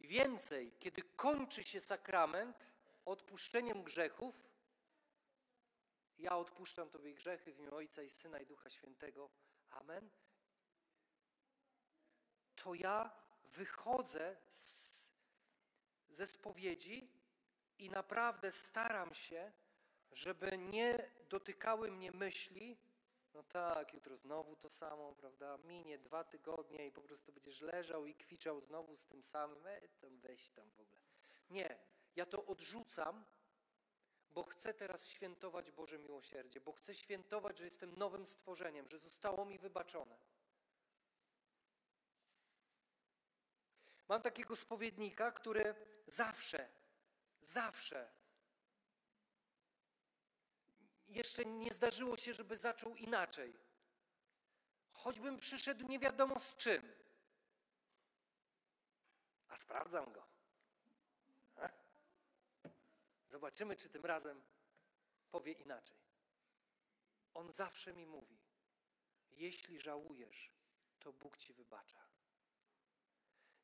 Więcej, 0.00 0.72
kiedy 0.78 1.02
kończy 1.02 1.64
się 1.64 1.80
sakrament 1.80 2.74
odpuszczeniem 3.04 3.82
grzechów, 3.82 4.34
ja 6.18 6.36
odpuszczam 6.36 6.90
Tobie 6.90 7.14
grzechy 7.14 7.52
w 7.52 7.58
imię 7.58 7.70
Ojca 7.70 8.02
i 8.02 8.10
Syna 8.10 8.40
i 8.40 8.46
Ducha 8.46 8.70
Świętego. 8.70 9.30
Amen. 9.70 10.10
To 12.56 12.74
ja 12.74 13.10
wychodzę 13.44 14.36
z, 14.50 15.10
ze 16.08 16.26
spowiedzi 16.26 17.10
i 17.78 17.90
naprawdę 17.90 18.52
staram 18.52 19.14
się, 19.14 19.52
żeby 20.12 20.58
nie 20.58 21.10
dotykały 21.28 21.90
mnie 21.90 22.12
myśli, 22.12 22.87
no 23.38 23.44
tak, 23.44 23.94
jutro 23.94 24.16
znowu 24.16 24.56
to 24.56 24.70
samo, 24.70 25.14
prawda? 25.14 25.58
Minie 25.58 25.98
dwa 25.98 26.24
tygodnie 26.24 26.86
i 26.86 26.92
po 26.92 27.02
prostu 27.02 27.32
będziesz 27.32 27.60
leżał 27.60 28.06
i 28.06 28.14
kwiczał 28.14 28.60
znowu 28.60 28.96
z 28.96 29.06
tym 29.06 29.22
samym, 29.22 29.66
e, 29.66 29.88
tam 29.88 30.18
weź 30.18 30.50
tam 30.50 30.70
w 30.70 30.80
ogóle. 30.80 31.00
Nie, 31.50 31.78
ja 32.16 32.26
to 32.26 32.46
odrzucam, 32.46 33.24
bo 34.30 34.42
chcę 34.42 34.74
teraz 34.74 35.08
świętować 35.08 35.70
Boże 35.70 35.98
miłosierdzie, 35.98 36.60
bo 36.60 36.72
chcę 36.72 36.94
świętować, 36.94 37.58
że 37.58 37.64
jestem 37.64 37.96
nowym 37.96 38.26
stworzeniem, 38.26 38.88
że 38.88 38.98
zostało 38.98 39.44
mi 39.44 39.58
wybaczone. 39.58 40.18
Mam 44.08 44.22
takiego 44.22 44.56
spowiednika, 44.56 45.32
który 45.32 45.74
zawsze, 46.06 46.68
zawsze 47.40 48.17
jeszcze 51.08 51.44
nie 51.44 51.74
zdarzyło 51.74 52.16
się, 52.16 52.34
żeby 52.34 52.56
zaczął 52.56 52.94
inaczej. 52.94 53.54
Choćbym 54.92 55.36
przyszedł 55.36 55.86
nie 55.86 55.98
wiadomo 55.98 56.38
z 56.38 56.56
czym. 56.56 56.92
A 59.48 59.56
sprawdzam 59.56 60.12
go. 60.12 60.26
Zobaczymy, 63.28 63.76
czy 63.76 63.88
tym 63.88 64.06
razem 64.06 64.42
powie 65.30 65.52
inaczej. 65.52 65.98
On 67.34 67.52
zawsze 67.52 67.92
mi 67.92 68.06
mówi: 68.06 68.38
Jeśli 69.30 69.80
żałujesz, 69.80 70.50
to 71.00 71.12
Bóg 71.12 71.36
ci 71.36 71.52
wybacza. 71.54 72.08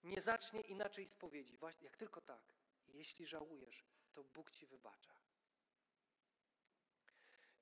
Nie 0.03 0.21
zacznie 0.21 0.61
inaczej 0.61 1.07
spowiedzi, 1.07 1.59
jak 1.81 1.97
tylko 1.97 2.21
tak. 2.21 2.55
Jeśli 2.89 3.27
żałujesz, 3.27 3.85
to 4.13 4.25
Bóg 4.25 4.51
ci 4.51 4.67
wybacza. 4.67 5.15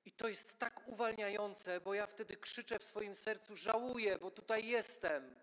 I 0.05 0.11
to 0.11 0.27
jest 0.27 0.59
tak 0.59 0.87
uwalniające, 0.87 1.81
bo 1.81 1.93
ja 1.93 2.07
wtedy 2.07 2.37
krzyczę 2.37 2.79
w 2.79 2.83
swoim 2.83 3.15
sercu: 3.15 3.55
żałuję, 3.55 4.17
bo 4.17 4.31
tutaj 4.31 4.67
jestem. 4.67 5.35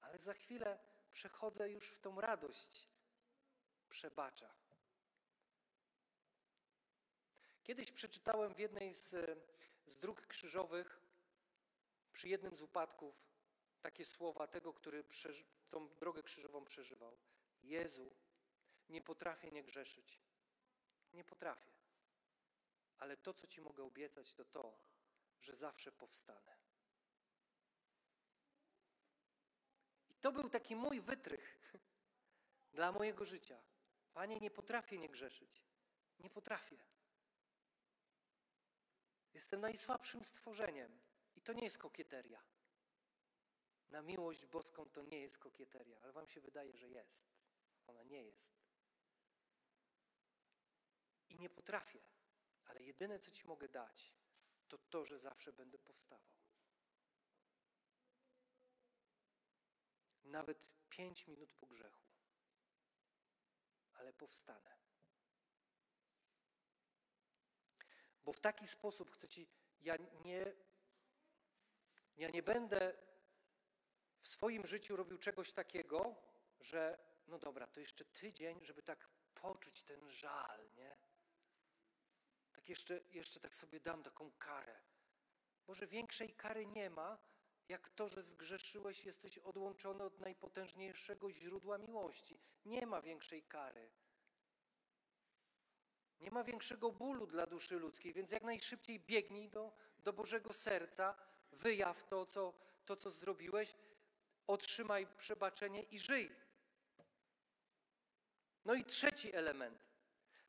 Ale 0.00 0.18
za 0.18 0.34
chwilę 0.34 0.78
przechodzę 1.12 1.70
już 1.70 1.90
w 1.90 2.00
tą 2.00 2.20
radość. 2.20 2.88
Przebacza. 3.88 4.54
Kiedyś 7.62 7.92
przeczytałem 7.92 8.54
w 8.54 8.58
jednej 8.58 8.94
z, 8.94 9.14
z 9.86 9.96
dróg 9.96 10.26
krzyżowych, 10.26 11.00
przy 12.12 12.28
jednym 12.28 12.56
z 12.56 12.62
upadków, 12.62 13.30
takie 13.80 14.04
słowa 14.04 14.46
tego, 14.46 14.72
który 14.72 15.04
tą 15.70 15.88
drogę 15.88 16.22
krzyżową 16.22 16.64
przeżywał. 16.64 17.18
Jezu, 17.62 18.10
nie 18.88 19.02
potrafię 19.02 19.50
nie 19.50 19.64
grzeszyć. 19.64 20.20
Nie 21.12 21.24
potrafię. 21.24 21.69
Ale 23.00 23.16
to, 23.16 23.34
co 23.34 23.46
Ci 23.46 23.60
mogę 23.60 23.84
obiecać, 23.84 24.34
to 24.34 24.44
to, 24.44 24.78
że 25.40 25.56
zawsze 25.56 25.92
powstanę. 25.92 26.56
I 30.08 30.14
to 30.14 30.32
był 30.32 30.48
taki 30.48 30.76
mój 30.76 31.00
wytrych 31.00 31.72
dla 32.76 32.92
mojego 32.92 33.24
życia. 33.24 33.62
Panie, 34.12 34.40
nie 34.40 34.50
potrafię 34.50 34.98
nie 34.98 35.08
grzeszyć. 35.08 35.62
Nie 36.18 36.30
potrafię. 36.30 36.78
Jestem 39.34 39.60
najsłabszym 39.60 40.24
stworzeniem 40.24 41.00
i 41.36 41.40
to 41.40 41.52
nie 41.52 41.64
jest 41.64 41.78
kokieteria. 41.78 42.42
Na 43.90 44.02
miłość 44.02 44.46
boską 44.46 44.86
to 44.86 45.02
nie 45.02 45.20
jest 45.20 45.38
kokieteria, 45.38 46.00
ale 46.00 46.12
Wam 46.12 46.28
się 46.28 46.40
wydaje, 46.40 46.76
że 46.76 46.88
jest. 46.88 47.30
Ona 47.86 48.02
nie 48.02 48.24
jest. 48.24 48.54
I 51.28 51.38
nie 51.38 51.50
potrafię. 51.50 52.00
Ale 52.70 52.82
jedyne, 52.82 53.18
co 53.18 53.30
Ci 53.30 53.46
mogę 53.46 53.68
dać, 53.68 54.14
to 54.68 54.78
to, 54.78 55.04
że 55.04 55.18
zawsze 55.18 55.52
będę 55.52 55.78
powstawał. 55.78 56.40
Nawet 60.24 60.70
pięć 60.88 61.26
minut 61.26 61.52
po 61.52 61.66
grzechu. 61.66 62.04
Ale 63.94 64.12
powstanę. 64.12 64.76
Bo 68.24 68.32
w 68.32 68.40
taki 68.40 68.66
sposób 68.66 69.10
chcę 69.10 69.28
Ci, 69.28 69.48
ja 69.80 69.96
nie, 69.96 70.54
ja 72.16 72.30
nie 72.30 72.42
będę 72.42 72.96
w 74.20 74.28
swoim 74.28 74.66
życiu 74.66 74.96
robił 74.96 75.18
czegoś 75.18 75.52
takiego, 75.52 76.22
że 76.60 76.98
no 77.26 77.38
dobra, 77.38 77.66
to 77.66 77.80
jeszcze 77.80 78.04
tydzień, 78.04 78.64
żeby 78.64 78.82
tak 78.82 79.08
poczuć 79.34 79.82
ten 79.82 80.10
żal, 80.10 80.70
nie? 80.74 81.09
Tak 82.60 82.68
jeszcze, 82.68 83.00
jeszcze 83.10 83.40
tak 83.40 83.54
sobie 83.54 83.80
dam 83.80 84.02
taką 84.02 84.32
karę. 84.38 84.80
Może 85.66 85.86
większej 85.86 86.34
kary 86.34 86.66
nie 86.66 86.90
ma, 86.90 87.18
jak 87.68 87.88
to, 87.88 88.08
że 88.08 88.22
zgrzeszyłeś, 88.22 89.04
jesteś 89.04 89.38
odłączony 89.38 90.04
od 90.04 90.20
najpotężniejszego 90.20 91.30
źródła 91.30 91.78
miłości. 91.78 92.40
Nie 92.64 92.86
ma 92.86 93.02
większej 93.02 93.42
kary. 93.42 93.90
Nie 96.20 96.30
ma 96.30 96.44
większego 96.44 96.92
bólu 96.92 97.26
dla 97.26 97.46
duszy 97.46 97.78
ludzkiej, 97.78 98.12
więc 98.12 98.30
jak 98.30 98.42
najszybciej 98.42 99.00
biegnij 99.00 99.50
do, 99.50 99.72
do 99.98 100.12
Bożego 100.12 100.52
serca, 100.52 101.14
wyjaw 101.52 102.04
to 102.04 102.26
co, 102.26 102.54
to, 102.84 102.96
co 102.96 103.10
zrobiłeś, 103.10 103.76
otrzymaj 104.46 105.06
przebaczenie 105.16 105.82
i 105.82 105.98
żyj. 105.98 106.30
No 108.64 108.74
i 108.74 108.84
trzeci 108.84 109.34
element. 109.34 109.89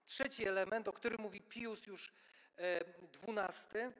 Trzeci 0.06 0.48
element, 0.48 0.88
o 0.88 0.94
którym 0.94 1.22
mówi 1.22 1.42
Pius 1.42 1.88
już 1.88 2.14
XII 2.58 3.82
e, 3.82 3.94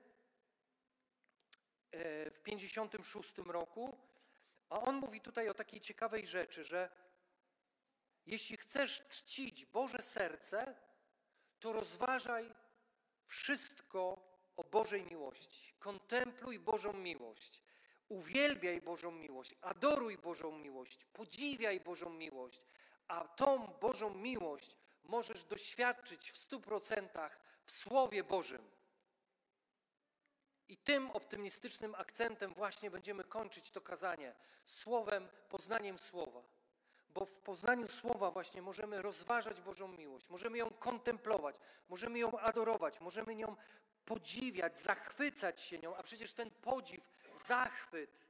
e, 1.92 2.32
w 2.32 2.40
56 2.44 3.38
roku, 3.38 3.98
a 4.70 4.82
on 4.82 4.96
mówi 4.96 5.22
tutaj 5.22 5.50
o 5.50 5.54
takiej 5.54 5.80
ciekawej 5.80 6.28
rzeczy, 6.28 6.64
że 6.64 6.90
jeśli 8.26 8.58
chcesz 8.58 9.08
czcić 9.10 9.66
Boże 9.66 10.02
serce, 10.02 10.76
to 11.60 11.74
rozważaj 11.74 12.54
wszystko 13.26 14.32
o 14.56 14.64
Bożej 14.64 15.04
miłości. 15.04 15.74
Kontempluj 15.80 16.60
Bożą 16.60 16.94
miłość. 16.94 17.64
Uwielbiaj 18.08 18.82
Bożą 18.82 19.12
miłość, 19.12 19.56
adoruj 19.62 20.18
Bożą 20.18 20.52
miłość, 20.52 21.06
podziwiaj 21.06 21.80
Bożą 21.80 22.10
miłość, 22.10 22.62
a 23.08 23.28
tą 23.28 23.68
Bożą 23.68 24.14
miłość 24.14 24.76
możesz 25.04 25.44
doświadczyć 25.44 26.32
w 26.32 26.38
stu 26.38 26.62
procentach 26.62 27.40
w 27.66 27.72
Słowie 27.72 28.24
Bożym. 28.24 28.72
I 30.68 30.78
tym 30.78 31.12
optymistycznym 31.12 31.96
akcentem 31.96 32.54
właśnie 32.54 32.92
będziemy 32.92 33.24
kończyć 33.24 33.72
to 33.72 33.82
kazanie 33.82 34.36
słowem, 34.66 35.30
poznaniem 35.50 35.98
Słowa. 35.98 36.44
Bo 37.10 37.26
w 37.26 37.40
poznaniu 37.40 37.88
Słowa 37.88 38.32
właśnie 38.32 38.62
możemy 38.62 39.02
rozważać 39.02 39.62
Bożą 39.62 39.88
miłość, 39.88 40.30
możemy 40.30 40.58
ją 40.58 40.70
kontemplować, 40.70 41.56
możemy 41.90 42.20
ją 42.20 42.40
adorować, 42.40 43.02
możemy 43.02 43.36
nią 43.36 43.56
podziwiać, 44.06 44.80
zachwycać 44.80 45.62
się 45.62 45.80
nią, 45.80 45.96
a 45.96 46.04
przecież 46.04 46.34
ten 46.34 46.52
podziw, 46.52 47.10
zachwyt 47.36 48.26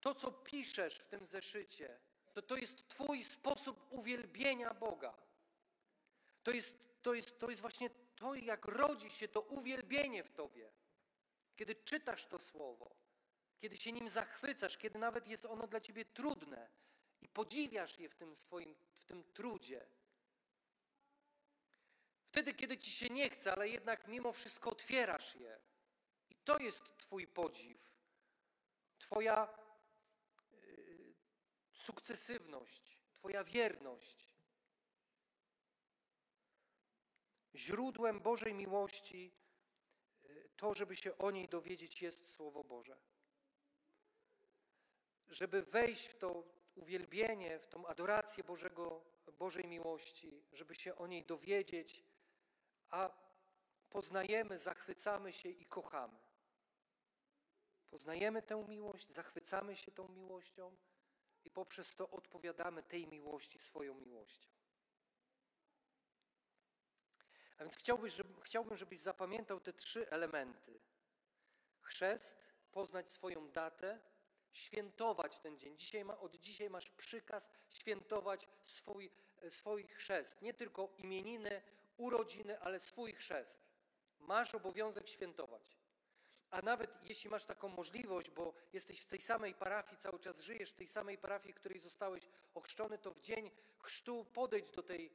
to, 0.00 0.14
co 0.14 0.32
piszesz 0.32 0.98
w 0.98 1.06
tym 1.06 1.26
zeszycie, 1.26 1.98
to 2.36 2.42
to 2.42 2.56
jest 2.56 2.88
Twój 2.88 3.24
sposób 3.24 3.86
uwielbienia 3.90 4.74
Boga. 4.74 5.14
To 6.42 6.50
jest, 6.50 6.76
to 7.02 7.14
jest, 7.14 7.38
to 7.38 7.50
jest 7.50 7.62
właśnie 7.62 7.90
to, 7.90 8.34
jak 8.34 8.64
rodzi 8.64 9.10
się 9.10 9.28
to 9.28 9.40
uwielbienie 9.40 10.24
w 10.24 10.32
Tobie. 10.32 10.72
Kiedy 11.56 11.74
czytasz 11.74 12.26
to 12.26 12.38
słowo, 12.38 12.96
kiedy 13.58 13.76
się 13.76 13.92
nim 13.92 14.08
zachwycasz, 14.08 14.78
kiedy 14.78 14.98
nawet 14.98 15.26
jest 15.26 15.44
ono 15.44 15.66
dla 15.66 15.80
Ciebie 15.80 16.04
trudne 16.04 16.68
i 17.20 17.28
podziwiasz 17.28 17.98
je 17.98 18.08
w 18.08 18.14
tym 18.14 18.36
swoim, 18.36 18.74
w 18.94 19.04
tym 19.04 19.24
trudzie. 19.24 19.86
Wtedy, 22.24 22.54
kiedy 22.54 22.78
Ci 22.78 22.90
się 22.90 23.08
nie 23.08 23.30
chce, 23.30 23.52
ale 23.52 23.68
jednak 23.68 24.08
mimo 24.08 24.32
wszystko 24.32 24.70
otwierasz 24.70 25.34
je. 25.34 25.60
I 26.30 26.34
to 26.34 26.58
jest 26.58 26.96
Twój 26.98 27.26
podziw. 27.26 27.78
Twoja 28.98 29.65
sukcesywność, 31.76 33.02
Twoja 33.26 33.44
wierność. 33.44 34.30
Źródłem 37.54 38.20
Bożej 38.20 38.54
miłości, 38.54 39.32
y, 40.24 40.50
to, 40.56 40.74
żeby 40.74 40.96
się 40.96 41.18
o 41.18 41.30
niej 41.30 41.48
dowiedzieć, 41.48 42.02
jest 42.02 42.34
Słowo 42.34 42.64
Boże. 42.64 42.96
Żeby 45.28 45.62
wejść 45.62 46.06
w 46.06 46.18
to 46.18 46.44
uwielbienie, 46.74 47.58
w 47.58 47.66
tą 47.66 47.86
adorację 47.86 48.44
Bożego, 48.44 49.04
Bożej 49.38 49.64
miłości, 49.64 50.44
żeby 50.52 50.74
się 50.74 50.96
o 50.96 51.06
niej 51.06 51.24
dowiedzieć, 51.24 52.04
a 52.90 53.10
poznajemy, 53.90 54.58
zachwycamy 54.58 55.32
się 55.32 55.48
i 55.48 55.66
kochamy. 55.66 56.18
Poznajemy 57.90 58.42
tę 58.42 58.64
miłość, 58.68 59.12
zachwycamy 59.12 59.76
się 59.76 59.92
tą 59.92 60.08
miłością 60.08 60.76
i 61.46 61.50
poprzez 61.50 61.94
to 61.94 62.10
odpowiadamy 62.10 62.82
tej 62.82 63.06
miłości 63.06 63.58
swoją 63.58 63.94
miłością. 63.94 64.48
A 67.58 67.62
więc 67.62 67.76
chciałbym, 67.76 68.08
żeby, 68.08 68.42
chciałbym, 68.42 68.76
żebyś 68.76 69.00
zapamiętał 69.00 69.60
te 69.60 69.72
trzy 69.72 70.10
elementy. 70.10 70.80
Chrzest, 71.80 72.38
poznać 72.70 73.12
swoją 73.12 73.50
datę, 73.50 74.00
świętować 74.52 75.38
ten 75.38 75.58
dzień. 75.58 75.76
Dzisiaj 75.76 76.04
ma, 76.04 76.18
od 76.18 76.36
dzisiaj 76.36 76.70
masz 76.70 76.90
przykaz 76.90 77.50
świętować 77.70 78.48
swój, 78.62 79.10
swój 79.48 79.88
chrzest. 79.88 80.42
Nie 80.42 80.54
tylko 80.54 80.94
imieniny, 80.98 81.62
urodziny, 81.96 82.60
ale 82.60 82.80
swój 82.80 83.12
chrzest. 83.12 83.68
Masz 84.18 84.54
obowiązek 84.54 85.08
świętować. 85.08 85.76
A 86.50 86.62
nawet 86.62 86.90
jeśli 87.02 87.30
masz 87.30 87.44
taką 87.44 87.68
możliwość, 87.68 88.30
bo 88.30 88.54
jesteś 88.72 89.00
w 89.00 89.06
tej 89.06 89.20
samej 89.20 89.54
parafii, 89.54 89.98
cały 89.98 90.18
czas 90.18 90.40
żyjesz 90.40 90.70
w 90.70 90.76
tej 90.76 90.86
samej 90.86 91.18
parafii, 91.18 91.52
w 91.52 91.56
której 91.56 91.80
zostałeś 91.80 92.28
ochrzczony, 92.54 92.98
to 92.98 93.10
w 93.10 93.20
dzień 93.20 93.50
chrztu 93.78 94.24
podejdź 94.24 94.70
do 94.70 94.82
tej 94.82 95.12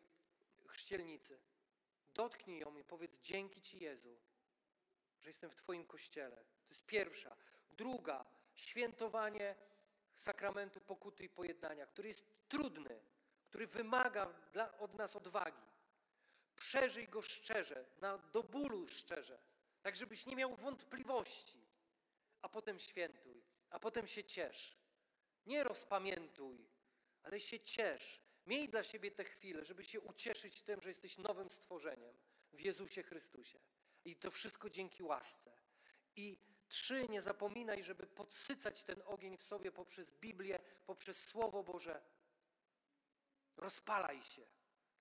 chrzcielnicy. 0.67 1.39
Dotknij 2.13 2.59
ją 2.59 2.77
i 2.77 2.83
powiedz 2.83 3.19
dzięki 3.19 3.61
Ci 3.61 3.79
Jezu, 3.79 4.17
że 5.19 5.29
jestem 5.29 5.51
w 5.51 5.55
Twoim 5.55 5.85
kościele. 5.85 6.35
To 6.35 6.69
jest 6.69 6.85
pierwsza. 6.85 7.35
Druga, 7.71 8.25
świętowanie 8.53 9.55
sakramentu 10.15 10.81
pokuty 10.81 11.23
i 11.23 11.29
pojednania, 11.29 11.85
który 11.85 12.07
jest 12.07 12.25
trudny, 12.49 13.01
który 13.45 13.67
wymaga 13.67 14.33
dla, 14.53 14.77
od 14.77 14.93
nas 14.93 15.15
odwagi. 15.15 15.61
Przeżyj 16.55 17.07
go 17.07 17.21
szczerze, 17.21 17.85
na, 18.01 18.17
do 18.17 18.43
bólu 18.43 18.87
szczerze, 18.87 19.39
tak 19.81 19.95
żebyś 19.95 20.25
nie 20.25 20.35
miał 20.35 20.55
wątpliwości, 20.55 21.67
a 22.41 22.49
potem 22.49 22.79
świętuj, 22.79 23.43
a 23.69 23.79
potem 23.79 24.07
się 24.07 24.23
ciesz. 24.23 24.77
Nie 25.45 25.63
rozpamiętuj, 25.63 26.67
ale 27.23 27.39
się 27.39 27.59
ciesz. 27.59 28.21
Miej 28.45 28.69
dla 28.69 28.83
siebie 28.83 29.11
te 29.11 29.23
chwile, 29.23 29.65
żeby 29.65 29.83
się 29.83 29.99
ucieszyć 30.01 30.61
tym, 30.61 30.81
że 30.81 30.89
jesteś 30.89 31.17
nowym 31.17 31.49
stworzeniem 31.49 32.17
w 32.53 32.61
Jezusie 32.61 33.03
Chrystusie. 33.03 33.59
I 34.05 34.15
to 34.15 34.31
wszystko 34.31 34.69
dzięki 34.69 35.03
łasce. 35.03 35.51
I 36.15 36.37
trzy, 36.67 37.07
nie 37.09 37.21
zapominaj, 37.21 37.83
żeby 37.83 38.07
podsycać 38.07 38.83
ten 38.83 39.01
ogień 39.05 39.37
w 39.37 39.43
sobie 39.43 39.71
poprzez 39.71 40.11
Biblię, 40.11 40.59
poprzez 40.85 41.27
Słowo 41.27 41.63
Boże. 41.63 42.01
Rozpalaj 43.57 44.23
się. 44.23 44.47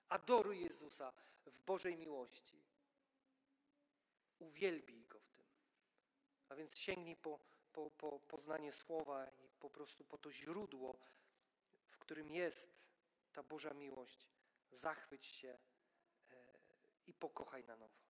Adoruj 0.08 0.60
Jezusa 0.60 1.12
w 1.46 1.60
Bożej 1.60 1.96
miłości. 1.96 2.69
Uwielbij 4.40 5.07
Go 5.07 5.20
w 5.20 5.31
tym. 5.31 5.46
A 6.48 6.55
więc 6.55 6.79
sięgnij 6.79 7.16
po, 7.16 7.40
po, 7.72 7.90
po 7.90 8.20
poznanie 8.20 8.72
Słowa 8.72 9.29
i 9.29 9.48
po 9.48 9.70
prostu 9.70 10.05
po 10.05 10.18
to 10.18 10.33
źródło, 10.33 10.98
w 11.88 11.98
którym 11.98 12.31
jest 12.31 12.88
ta 13.33 13.42
Boża 13.42 13.74
miłość. 13.74 14.29
Zachwyć 14.70 15.26
się 15.26 15.59
e, 16.31 16.37
i 17.07 17.14
pokochaj 17.14 17.64
na 17.64 17.76
nowo. 17.76 18.00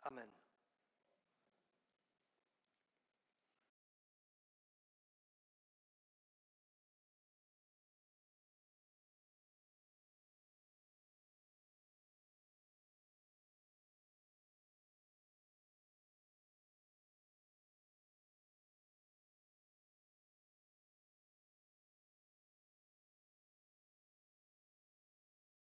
Amen. 0.00 0.41